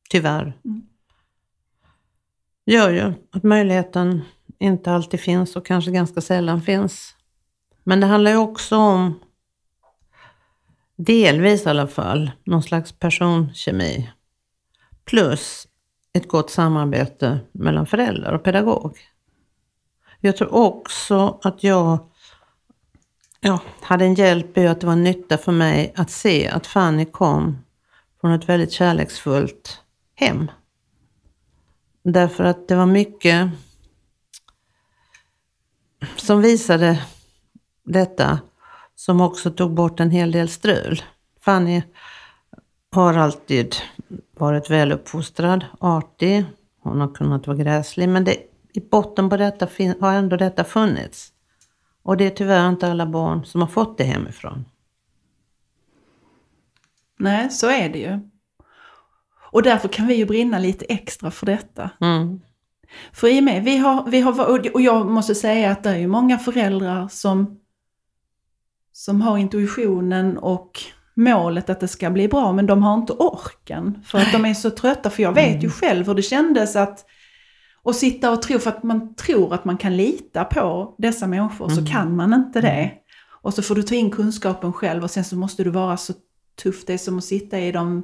tyvärr, 0.09 0.57
Mm. 0.65 0.81
gör 2.65 2.89
ju 2.89 3.13
att 3.31 3.43
möjligheten 3.43 4.21
inte 4.59 4.91
alltid 4.91 5.19
finns 5.19 5.55
och 5.55 5.65
kanske 5.65 5.91
ganska 5.91 6.21
sällan 6.21 6.61
finns. 6.61 7.15
Men 7.83 7.99
det 7.99 8.07
handlar 8.07 8.31
ju 8.31 8.37
också 8.37 8.77
om, 8.77 9.19
delvis 10.95 11.65
i 11.65 11.69
alla 11.69 11.87
fall, 11.87 12.31
någon 12.43 12.63
slags 12.63 12.91
personkemi. 12.91 14.11
Plus 15.05 15.67
ett 16.15 16.27
gott 16.27 16.49
samarbete 16.49 17.39
mellan 17.51 17.87
föräldrar 17.87 18.33
och 18.33 18.43
pedagog. 18.43 18.97
Jag 20.19 20.37
tror 20.37 20.53
också 20.53 21.39
att 21.43 21.63
jag 21.63 21.97
ja, 23.39 23.59
hade 23.81 24.05
en 24.05 24.13
hjälp 24.13 24.57
i 24.57 24.67
att 24.67 24.81
det 24.81 24.87
var 24.87 24.95
nytta 24.95 25.37
för 25.37 25.51
mig 25.51 25.93
att 25.95 26.11
se 26.11 26.47
att 26.47 26.67
Fanny 26.67 27.05
kom 27.05 27.57
från 28.21 28.31
ett 28.31 28.49
väldigt 28.49 28.71
kärleksfullt 28.71 29.81
hem. 30.15 30.51
Därför 32.03 32.43
att 32.43 32.67
det 32.67 32.75
var 32.75 32.85
mycket 32.85 33.49
som 36.15 36.41
visade 36.41 37.03
detta 37.83 38.39
som 38.95 39.21
också 39.21 39.51
tog 39.51 39.73
bort 39.73 39.99
en 39.99 40.11
hel 40.11 40.31
del 40.31 40.49
strul. 40.49 41.03
Fanny 41.41 41.83
har 42.91 43.13
alltid 43.13 43.75
varit 44.37 44.69
väluppfostrad, 44.69 45.65
artig, 45.79 46.45
hon 46.81 47.01
har 47.01 47.13
kunnat 47.13 47.47
vara 47.47 47.57
gräslig, 47.57 48.09
men 48.09 48.23
det, 48.23 48.37
i 48.73 48.79
botten 48.91 49.29
på 49.29 49.37
detta 49.37 49.67
har 50.01 50.13
ändå 50.13 50.37
detta 50.37 50.63
funnits. 50.63 51.31
Och 52.03 52.17
det 52.17 52.25
är 52.25 52.29
tyvärr 52.29 52.69
inte 52.69 52.91
alla 52.91 53.05
barn 53.05 53.45
som 53.45 53.61
har 53.61 53.67
fått 53.67 53.97
det 53.97 54.03
hemifrån. 54.03 54.65
Nej, 57.17 57.49
så 57.49 57.69
är 57.69 57.89
det 57.89 57.99
ju. 57.99 58.19
Och 59.51 59.63
därför 59.63 59.87
kan 59.87 60.07
vi 60.07 60.15
ju 60.15 60.25
brinna 60.25 60.59
lite 60.59 60.85
extra 60.85 61.31
för 61.31 61.45
detta. 61.45 61.89
Mm. 62.01 62.41
För 63.11 63.27
i 63.27 63.39
och 63.39 63.43
med, 63.43 63.63
vi 63.63 63.77
har, 63.77 64.09
vi 64.09 64.21
har, 64.21 64.73
och 64.75 64.81
jag 64.81 65.07
måste 65.07 65.35
säga 65.35 65.71
att 65.71 65.83
det 65.83 65.89
är 65.89 65.97
ju 65.97 66.07
många 66.07 66.37
föräldrar 66.37 67.07
som, 67.07 67.59
som 68.91 69.21
har 69.21 69.37
intuitionen 69.37 70.37
och 70.37 70.81
målet 71.15 71.69
att 71.69 71.79
det 71.79 71.87
ska 71.87 72.09
bli 72.09 72.27
bra, 72.27 72.51
men 72.51 72.65
de 72.65 72.83
har 72.83 72.93
inte 72.93 73.13
orken. 73.13 74.03
För 74.05 74.17
att 74.17 74.31
de 74.31 74.45
är 74.45 74.53
så 74.53 74.69
trötta, 74.69 75.09
för 75.09 75.23
jag 75.23 75.33
vet 75.33 75.63
ju 75.63 75.69
själv 75.69 76.07
hur 76.07 76.13
det 76.13 76.21
kändes 76.21 76.75
att 76.75 77.05
och 77.83 77.95
sitta 77.95 78.31
och 78.31 78.41
tro, 78.41 78.59
för 78.59 78.69
att 78.69 78.83
man 78.83 79.15
tror 79.15 79.53
att 79.53 79.65
man 79.65 79.77
kan 79.77 79.97
lita 79.97 80.43
på 80.43 80.95
dessa 80.97 81.27
människor, 81.27 81.69
så 81.69 81.85
kan 81.85 82.15
man 82.15 82.33
inte 82.33 82.61
det. 82.61 82.91
Och 83.41 83.53
så 83.53 83.61
får 83.61 83.75
du 83.75 83.83
ta 83.83 83.95
in 83.95 84.11
kunskapen 84.11 84.73
själv 84.73 85.03
och 85.03 85.11
sen 85.11 85.23
så 85.23 85.35
måste 85.37 85.63
du 85.63 85.69
vara 85.69 85.97
så 85.97 86.13
tuff. 86.63 86.85
Det 86.85 86.93
är 86.93 86.97
som 86.97 87.17
att 87.17 87.23
sitta 87.23 87.59
i 87.59 87.71
de 87.71 88.03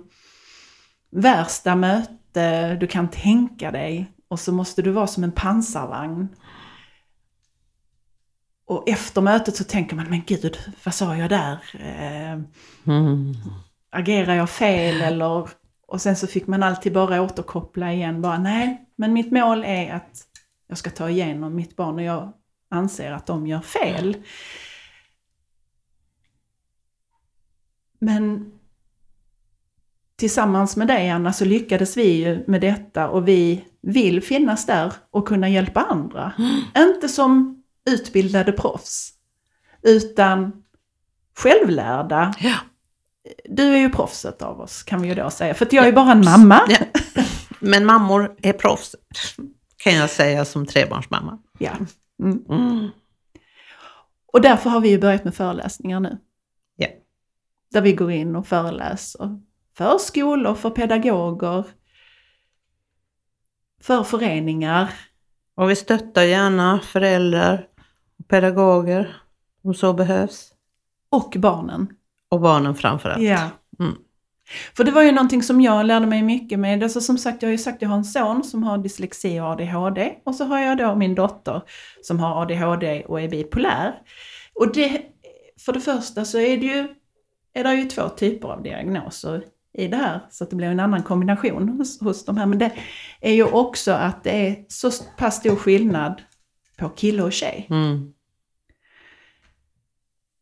värsta 1.12 1.76
möte 1.76 2.76
du 2.76 2.88
kan 2.88 3.08
tänka 3.08 3.72
dig. 3.72 4.12
Och 4.30 4.40
så 4.40 4.52
måste 4.52 4.82
du 4.82 4.92
vara 4.92 5.08
som 5.08 5.24
en 5.24 5.32
pansarvagn. 5.32 6.28
Och 8.66 8.90
efter 8.90 9.22
mötet 9.22 9.56
så 9.56 9.64
tänker 9.64 9.96
man, 9.96 10.10
men 10.10 10.22
gud, 10.28 10.58
vad 10.84 10.94
sa 10.94 11.16
jag 11.16 11.30
där? 11.30 11.58
Eh, 11.74 12.40
Mm. 12.88 13.34
agerar 13.90 14.36
jag 14.36 14.50
fel 14.50 15.02
eller... 15.02 15.50
Och 15.88 16.02
sen 16.02 16.16
så 16.16 16.28
fick 16.28 16.48
man 16.48 16.64
alltid 16.64 16.94
bara 16.94 17.22
återkoppla 17.22 17.94
igen, 17.94 18.22
bara 18.22 18.38
nej, 18.38 18.86
men 18.96 19.14
mitt 19.14 19.32
mål 19.32 19.64
är 19.64 19.94
att 19.94 20.22
jag 20.68 20.78
ska 20.78 20.90
ta 20.90 21.10
igenom 21.10 21.56
mitt 21.56 21.76
barn 21.76 21.96
och 21.96 22.02
jag 22.04 22.34
anser 22.70 23.12
att 23.12 23.28
de 23.28 23.48
gör 23.48 23.60
fel. 23.60 24.18
Men 28.00 28.52
tillsammans 30.16 30.76
med 30.78 30.88
dig 30.88 31.10
Anna 31.10 31.34
så 31.34 31.46
lyckades 31.46 31.98
vi 31.98 32.12
ju 32.26 32.44
med 32.48 32.62
detta 32.62 33.10
och 33.10 33.28
vi 33.28 33.66
vill 33.82 34.24
finnas 34.24 34.66
där 34.66 34.94
och 35.12 35.28
kunna 35.28 35.50
hjälpa 35.50 35.82
andra. 35.82 36.34
Inte 36.78 37.10
som 37.10 37.61
utbildade 37.90 38.52
proffs, 38.52 39.14
utan 39.84 40.64
självlärda. 41.38 42.34
Ja. 42.40 42.56
Du 43.46 43.74
är 43.74 43.78
ju 43.78 43.90
proffset 43.90 44.42
av 44.42 44.62
oss 44.62 44.84
kan 44.84 45.02
vi 45.02 45.08
ju 45.08 45.16
då 45.16 45.30
säga, 45.30 45.54
för 45.54 45.66
att 45.66 45.74
jag 45.74 45.88
är 45.88 45.92
bara 45.92 46.12
en 46.12 46.26
mamma. 46.26 46.62
Ja. 46.70 46.78
Men 47.60 47.86
mammor 47.86 48.36
är 48.42 48.54
proffs, 48.54 48.96
kan 49.78 49.96
jag 49.96 50.10
säga 50.10 50.46
som 50.46 50.66
trebarnsmamma. 50.66 51.40
Ja. 51.60 51.72
Mm. 52.24 52.46
Mm. 52.50 52.90
Och 54.34 54.42
därför 54.42 54.70
har 54.70 54.80
vi 54.80 54.90
ju 54.90 55.00
börjat 55.00 55.24
med 55.24 55.36
föreläsningar 55.36 56.00
nu. 56.00 56.18
Ja. 56.76 56.88
Där 57.72 57.82
vi 57.82 57.94
går 57.94 58.12
in 58.12 58.36
och 58.36 58.48
föreläser 58.48 59.42
för 59.78 59.98
skolor, 59.98 60.56
för 60.56 60.70
pedagoger, 60.70 61.64
för 63.82 64.04
föreningar. 64.04 64.94
Och 65.56 65.70
vi 65.70 65.76
stöttar 65.76 66.24
gärna 66.24 66.80
föräldrar 66.80 67.68
pedagoger 68.28 69.16
om 69.64 69.74
så 69.74 69.94
behövs. 69.94 70.52
Och 71.10 71.36
barnen. 71.38 71.88
Och 72.30 72.42
barnen 72.42 72.76
framförallt. 72.76 73.22
Ja. 73.22 73.50
Mm. 73.80 73.96
För 74.78 74.84
det 74.84 74.92
var 74.92 75.02
ju 75.02 75.12
någonting 75.12 75.44
som 75.44 75.62
jag 75.62 75.86
lärde 75.86 76.06
mig 76.06 76.24
mycket 76.24 76.60
med. 76.60 76.84
Alltså 76.84 77.02
som 77.02 77.18
sagt, 77.18 77.42
jag 77.42 77.48
har 77.48 77.52
ju 77.52 77.58
sagt 77.58 77.76
att 77.76 77.82
jag 77.82 77.90
har 77.90 77.96
en 77.96 78.06
son 78.06 78.44
som 78.44 78.64
har 78.64 78.78
dyslexi 78.78 79.40
och 79.40 79.46
ADHD. 79.46 80.14
Och 80.24 80.36
så 80.36 80.46
har 80.46 80.60
jag 80.60 80.78
då 80.78 80.96
min 80.96 81.16
dotter 81.16 81.62
som 82.02 82.20
har 82.20 82.42
ADHD 82.42 83.04
och 83.08 83.22
är 83.22 83.30
bipolär. 83.30 83.96
Och 84.54 84.74
det, 84.74 85.02
för 85.66 85.74
det 85.74 85.80
första 85.80 86.26
så 86.26 86.40
är 86.40 86.58
det 86.58 86.66
ju, 86.66 86.88
är 87.54 87.64
det 87.64 87.74
ju 87.74 87.86
två 87.86 88.10
typer 88.10 88.48
av 88.48 88.64
diagnoser 88.64 89.44
i 89.78 89.88
det 89.88 89.98
här. 89.98 90.20
Så 90.30 90.44
att 90.44 90.50
det 90.50 90.56
blir 90.56 90.68
en 90.68 90.80
annan 90.80 91.04
kombination 91.04 91.70
hos, 91.70 92.02
hos 92.02 92.26
de 92.26 92.38
här. 92.38 92.46
Men 92.46 92.60
det 92.60 92.72
är 93.22 93.34
ju 93.34 93.44
också 93.44 93.92
att 93.92 94.24
det 94.24 94.48
är 94.48 94.66
så 94.68 94.92
pass 95.18 95.36
stor 95.36 95.56
skillnad 95.56 96.22
på 96.90 96.96
kille 96.96 97.24
och 97.24 97.34
tjej. 97.34 97.68
Mm. 97.70 98.14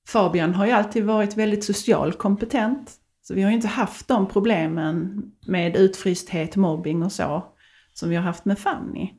Fabian 0.07 0.53
har 0.53 0.65
ju 0.65 0.71
alltid 0.71 1.03
varit 1.03 1.37
väldigt 1.37 1.63
socialt 1.63 2.17
kompetent. 2.17 2.95
Så 3.21 3.33
vi 3.33 3.41
har 3.41 3.49
ju 3.49 3.55
inte 3.55 3.67
haft 3.67 4.07
de 4.07 4.27
problemen 4.27 5.23
med 5.47 5.75
utfrysthet, 5.75 6.55
mobbing 6.55 7.03
och 7.03 7.11
så 7.11 7.43
som 7.93 8.09
vi 8.09 8.15
har 8.15 8.23
haft 8.23 8.45
med 8.45 8.59
Fanny. 8.59 9.13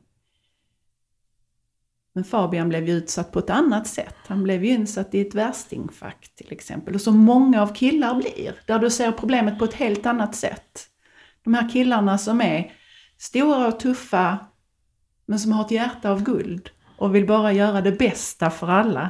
Men 2.13 2.23
Fabian 2.23 2.69
blev 2.69 2.87
ju 2.87 2.93
utsatt 2.93 3.31
på 3.31 3.39
ett 3.39 3.49
annat 3.49 3.87
sätt. 3.87 4.15
Han 4.27 4.43
blev 4.43 4.65
ju 4.65 4.71
insatt 4.71 5.15
i 5.15 5.21
ett 5.21 5.35
värstingfack 5.35 6.31
till 6.35 6.51
exempel. 6.51 6.95
Och 6.95 7.01
som 7.01 7.17
många 7.17 7.61
av 7.61 7.73
killar 7.73 8.15
blir. 8.15 8.61
Där 8.67 8.79
du 8.79 8.89
ser 8.89 9.11
problemet 9.11 9.59
på 9.59 9.65
ett 9.65 9.73
helt 9.73 10.05
annat 10.05 10.35
sätt. 10.35 10.87
De 11.43 11.53
här 11.53 11.69
killarna 11.69 12.17
som 12.17 12.41
är 12.41 12.71
stora 13.17 13.67
och 13.67 13.79
tuffa 13.79 14.39
men 15.25 15.39
som 15.39 15.51
har 15.51 15.65
ett 15.65 15.71
hjärta 15.71 16.11
av 16.11 16.23
guld 16.23 16.69
och 17.01 17.15
vill 17.15 17.27
bara 17.27 17.53
göra 17.53 17.81
det 17.81 17.91
bästa 17.91 18.49
för 18.49 18.67
alla. 18.67 19.09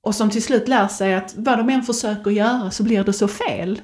Och 0.00 0.14
som 0.14 0.30
till 0.30 0.42
slut 0.42 0.68
lär 0.68 0.88
sig 0.88 1.14
att 1.14 1.34
vad 1.36 1.58
de 1.58 1.68
än 1.68 1.82
försöker 1.82 2.30
göra 2.30 2.70
så 2.70 2.82
blir 2.82 3.04
det 3.04 3.12
så 3.12 3.28
fel. 3.28 3.80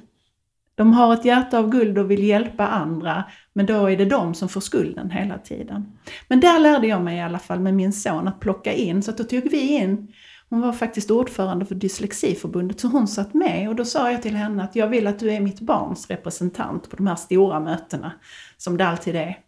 De 0.75 0.93
har 0.93 1.15
ett 1.15 1.25
hjärta 1.25 1.59
av 1.59 1.71
guld 1.71 1.99
och 1.99 2.11
vill 2.11 2.25
hjälpa 2.25 2.67
andra, 2.67 3.25
men 3.53 3.67
då 3.67 3.91
är 3.91 3.97
det 3.97 4.05
de 4.05 4.35
som 4.35 4.49
får 4.49 4.61
skulden 4.61 5.11
hela 5.11 5.39
tiden. 5.39 5.99
Men 6.29 6.41
där 6.41 6.59
lärde 6.59 6.87
jag 6.87 7.03
mig 7.03 7.17
i 7.17 7.21
alla 7.21 7.39
fall 7.39 7.61
med 7.61 7.75
min 7.75 7.93
son 7.93 8.29
att 8.29 8.41
plocka 8.41 8.73
in, 8.73 9.03
så 9.03 9.11
att 9.11 9.19
då 9.19 9.25
tog 9.25 9.51
vi 9.51 9.61
in, 9.61 10.13
hon 10.49 10.61
var 10.61 10.73
faktiskt 10.73 11.11
ordförande 11.11 11.67
för 11.67 11.75
Dyslexiförbundet, 11.75 12.81
så 12.81 12.89
hon 12.89 13.09
satt 13.09 13.35
med 13.35 13.69
och 13.69 13.77
då 13.77 13.85
sa 13.85 14.11
jag 14.13 14.23
till 14.23 14.37
henne 14.37 14.63
att 14.65 14.77
jag 14.77 14.89
vill 14.89 15.07
att 15.07 15.19
du 15.19 15.31
är 15.31 15.41
mitt 15.41 15.61
barns 15.61 16.11
representant 16.11 16.91
på 16.91 16.97
de 16.97 17.07
här 17.07 17.17
stora 17.17 17.61
mötena, 17.61 18.13
som 18.57 18.77
det 18.77 18.87
alltid 18.87 19.17
är, 19.17 19.39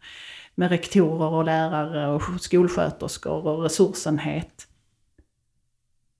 med 0.61 0.71
rektorer 0.71 1.29
och 1.29 1.45
lärare 1.45 2.07
och 2.07 2.23
skolsköterskor 2.41 3.47
och 3.47 3.63
resursenhet. 3.63 4.69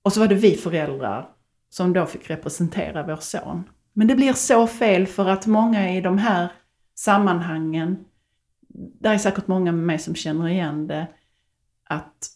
Och 0.01 0.13
så 0.13 0.19
var 0.19 0.27
det 0.27 0.35
vi 0.35 0.55
föräldrar 0.55 1.29
som 1.69 1.93
då 1.93 2.05
fick 2.05 2.29
representera 2.29 3.03
vår 3.03 3.15
son. 3.15 3.69
Men 3.93 4.07
det 4.07 4.15
blir 4.15 4.33
så 4.33 4.67
fel 4.67 5.07
för 5.07 5.27
att 5.27 5.47
många 5.47 5.95
i 5.95 6.01
de 6.01 6.17
här 6.17 6.51
sammanhangen, 6.95 8.05
där 8.99 9.13
är 9.13 9.17
säkert 9.17 9.47
många 9.47 9.71
med 9.71 9.85
mig 9.85 9.99
som 9.99 10.15
känner 10.15 10.47
igen 10.47 10.87
det, 10.87 11.07
att 11.83 12.27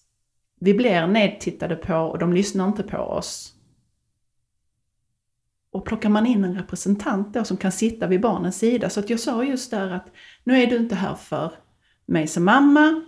vi 0.60 0.74
blir 0.74 1.08
nedtittade 1.08 1.76
på 1.76 1.96
och 1.96 2.20
de 2.20 2.34
lyssnar 2.34 2.68
inte 2.68 2.84
på 2.84 2.98
oss. 2.98 3.54
Och 5.72 5.86
plockar 5.86 6.10
man 6.10 6.26
in 6.26 6.44
en 6.44 6.58
representant 6.58 7.34
då 7.34 7.44
som 7.44 7.58
kan 7.58 7.72
sitta 7.72 8.08
vid 8.08 8.22
barnens 8.22 8.58
sida, 8.58 8.90
så 8.90 9.00
att 9.00 9.10
jag 9.10 9.20
sa 9.20 9.44
just 9.44 9.72
där 9.72 9.92
att 9.92 10.08
nu 10.44 10.64
är 10.64 10.68
du 10.68 10.78
inte 10.78 10.96
här 10.96 11.16
för 11.16 11.52
mig 12.06 12.28
som 12.28 12.46
mamma 12.46 13.02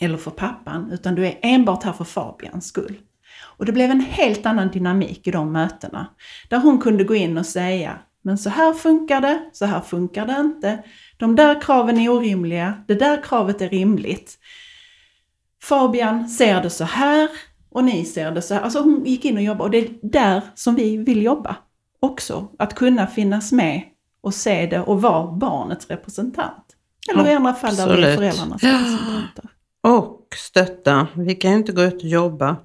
eller 0.00 0.18
för 0.18 0.30
pappan, 0.30 0.90
utan 0.92 1.14
du 1.14 1.26
är 1.26 1.38
enbart 1.42 1.82
här 1.82 1.92
för 1.92 2.04
Fabians 2.04 2.66
skull. 2.66 2.98
Och 3.40 3.66
det 3.66 3.72
blev 3.72 3.90
en 3.90 4.00
helt 4.00 4.46
annan 4.46 4.70
dynamik 4.70 5.26
i 5.26 5.30
de 5.30 5.52
mötena. 5.52 6.06
Där 6.48 6.58
hon 6.58 6.78
kunde 6.78 7.04
gå 7.04 7.14
in 7.14 7.38
och 7.38 7.46
säga, 7.46 7.98
men 8.22 8.38
så 8.38 8.50
här 8.50 8.72
funkar 8.72 9.20
det, 9.20 9.50
så 9.52 9.64
här 9.64 9.80
funkar 9.80 10.26
det 10.26 10.40
inte. 10.40 10.84
De 11.16 11.36
där 11.36 11.60
kraven 11.60 11.98
är 11.98 12.08
orimliga, 12.08 12.84
det 12.88 12.94
där 12.94 13.22
kravet 13.22 13.60
är 13.60 13.68
rimligt. 13.68 14.38
Fabian 15.62 16.28
ser 16.28 16.62
det 16.62 16.70
så 16.70 16.84
här 16.84 17.28
och 17.70 17.84
ni 17.84 18.04
ser 18.04 18.30
det 18.30 18.42
så 18.42 18.54
här. 18.54 18.60
Alltså 18.60 18.80
hon 18.80 19.04
gick 19.04 19.24
in 19.24 19.36
och 19.36 19.42
jobbade 19.42 19.64
och 19.64 19.70
det 19.70 19.78
är 19.78 19.90
där 20.02 20.42
som 20.54 20.74
vi 20.74 20.96
vill 20.96 21.22
jobba 21.22 21.56
också. 22.00 22.48
Att 22.58 22.74
kunna 22.74 23.06
finnas 23.06 23.52
med 23.52 23.82
och 24.20 24.34
se 24.34 24.66
det 24.66 24.80
och 24.80 25.02
vara 25.02 25.32
barnets 25.32 25.86
representant. 25.86 26.76
Eller 27.10 27.30
i 27.30 27.34
andra 27.34 27.54
fall 27.54 27.76
där 27.76 27.96
vi 27.96 28.02
är 28.02 28.16
föräldrarnas 28.16 28.62
representanter. 28.62 29.44
Och 29.80 30.28
stötta. 30.36 31.08
Vi 31.14 31.34
kan 31.34 31.50
ju 31.50 31.56
inte 31.56 31.72
gå 31.72 31.82
ut 31.82 31.94
och 31.94 32.08
jobba 32.08 32.56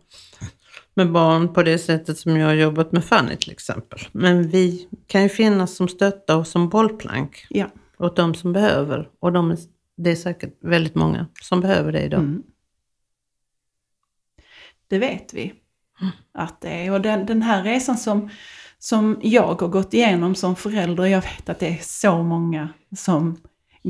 med 0.93 1.12
barn 1.12 1.54
på 1.54 1.63
det 1.63 1.78
sättet 1.78 2.19
som 2.19 2.38
jag 2.38 2.47
har 2.47 2.54
jobbat 2.54 2.91
med 2.91 3.06
Fanny 3.06 3.36
till 3.36 3.52
exempel. 3.52 4.00
Men 4.12 4.47
vi 4.47 4.88
kan 5.08 5.23
ju 5.23 5.30
finnas 5.30 5.76
som 5.76 5.88
stötta 5.88 6.36
och 6.38 6.47
som 6.47 6.69
bollplank 6.69 7.45
Ja. 7.50 7.65
åt 7.97 8.15
de 8.15 8.36
som 8.36 8.54
behöver. 8.54 9.10
Och 9.19 9.34
de, 9.34 9.58
det 9.97 10.12
är 10.12 10.15
säkert 10.15 10.54
väldigt 10.62 10.95
många 10.95 11.28
som 11.41 11.62
behöver 11.62 11.91
det 11.91 12.02
idag. 12.02 12.19
Mm. 12.19 12.43
Det 14.88 15.00
vet 15.00 15.34
vi 15.34 15.54
att 16.34 16.62
det 16.62 16.86
är. 16.86 16.91
Och 16.91 17.02
den, 17.02 17.26
den 17.26 17.41
här 17.41 17.63
resan 17.63 17.97
som, 17.97 18.30
som 18.80 19.19
jag 19.21 19.43
har 19.62 19.67
gått 19.67 19.93
igenom 19.93 20.36
som 20.36 20.56
förälder, 20.56 21.06
jag 21.06 21.21
vet 21.21 21.50
att 21.50 21.60
det 21.60 21.67
är 21.67 21.80
så 21.82 22.23
många 22.23 22.69
som 22.97 23.38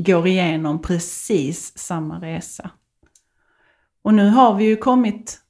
går 0.02 0.26
igenom 0.26 0.82
precis 0.82 1.78
samma 1.78 2.20
resa. 2.20 2.70
Och 4.02 4.14
nu 4.14 4.28
har 4.28 4.54
vi 4.54 4.64
ju 4.64 4.76
kommit 4.76 5.40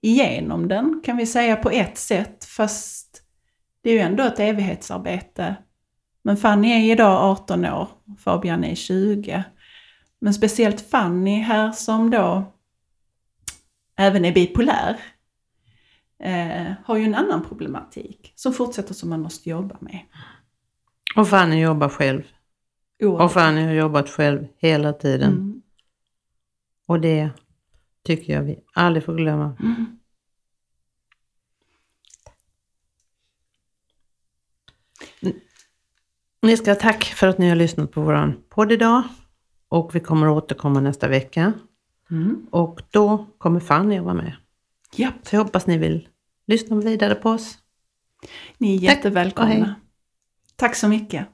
igenom 0.00 0.68
den, 0.68 1.00
kan 1.04 1.16
vi 1.16 1.26
säga 1.26 1.56
på 1.56 1.70
ett 1.70 1.98
sätt, 1.98 2.44
fast 2.44 3.22
det 3.82 3.90
är 3.90 3.94
ju 3.94 4.00
ändå 4.00 4.22
ett 4.22 4.40
evighetsarbete. 4.40 5.56
Men 6.22 6.36
Fanny 6.36 6.70
är 6.70 6.92
idag 6.92 7.30
18 7.30 7.64
år, 7.64 7.88
Fabian 8.18 8.64
är 8.64 8.74
20. 8.74 9.44
Men 10.18 10.34
speciellt 10.34 10.90
Fanny 10.90 11.40
här 11.40 11.72
som 11.72 12.10
då 12.10 12.52
även 13.96 14.24
är 14.24 14.32
bipolär, 14.32 15.00
eh, 16.22 16.72
har 16.84 16.96
ju 16.96 17.04
en 17.04 17.14
annan 17.14 17.44
problematik 17.48 18.32
som 18.34 18.52
fortsätter 18.52 18.94
som 18.94 19.08
man 19.10 19.20
måste 19.20 19.50
jobba 19.50 19.76
med. 19.80 20.00
Och 21.16 21.28
Fanny 21.28 21.60
jobbar 21.60 21.88
själv. 21.88 22.22
Och 23.06 23.32
Fanny 23.32 23.62
har 23.62 23.72
jobbat 23.72 24.08
själv 24.08 24.46
hela 24.56 24.92
tiden. 24.92 25.32
Mm. 25.32 25.62
Och 26.86 27.00
det 27.00 27.30
tycker 28.04 28.32
jag 28.32 28.42
vi 28.42 28.58
aldrig 28.74 29.04
får 29.04 29.14
glömma. 29.14 29.56
Mm. 29.60 29.86
Ni 36.42 36.56
ska 36.56 36.70
ha 36.70 36.74
tack 36.76 37.04
för 37.04 37.26
att 37.28 37.38
ni 37.38 37.48
har 37.48 37.56
lyssnat 37.56 37.90
på 37.92 38.00
vår 38.00 38.32
podd 38.48 38.72
idag. 38.72 39.02
Och 39.68 39.94
vi 39.94 40.00
kommer 40.00 40.26
att 40.26 40.42
återkomma 40.44 40.80
nästa 40.80 41.08
vecka. 41.08 41.52
Mm. 42.10 42.46
Och 42.50 42.82
då 42.90 43.26
kommer 43.38 43.60
Fanny 43.60 43.98
att 43.98 44.04
vara 44.04 44.14
med. 44.14 44.36
Japp, 44.96 45.14
Så 45.26 45.36
jag 45.36 45.44
hoppas 45.44 45.66
ni 45.66 45.78
vill 45.78 46.08
lyssna 46.46 46.76
vidare 46.76 47.14
på 47.14 47.30
oss. 47.30 47.58
ni 48.58 48.74
är 48.76 48.80
Tack 48.88 48.96
jättevälkomna. 48.96 49.50
hej. 49.50 49.74
Tack 50.56 50.76
så 50.76 50.88
mycket. 50.88 51.26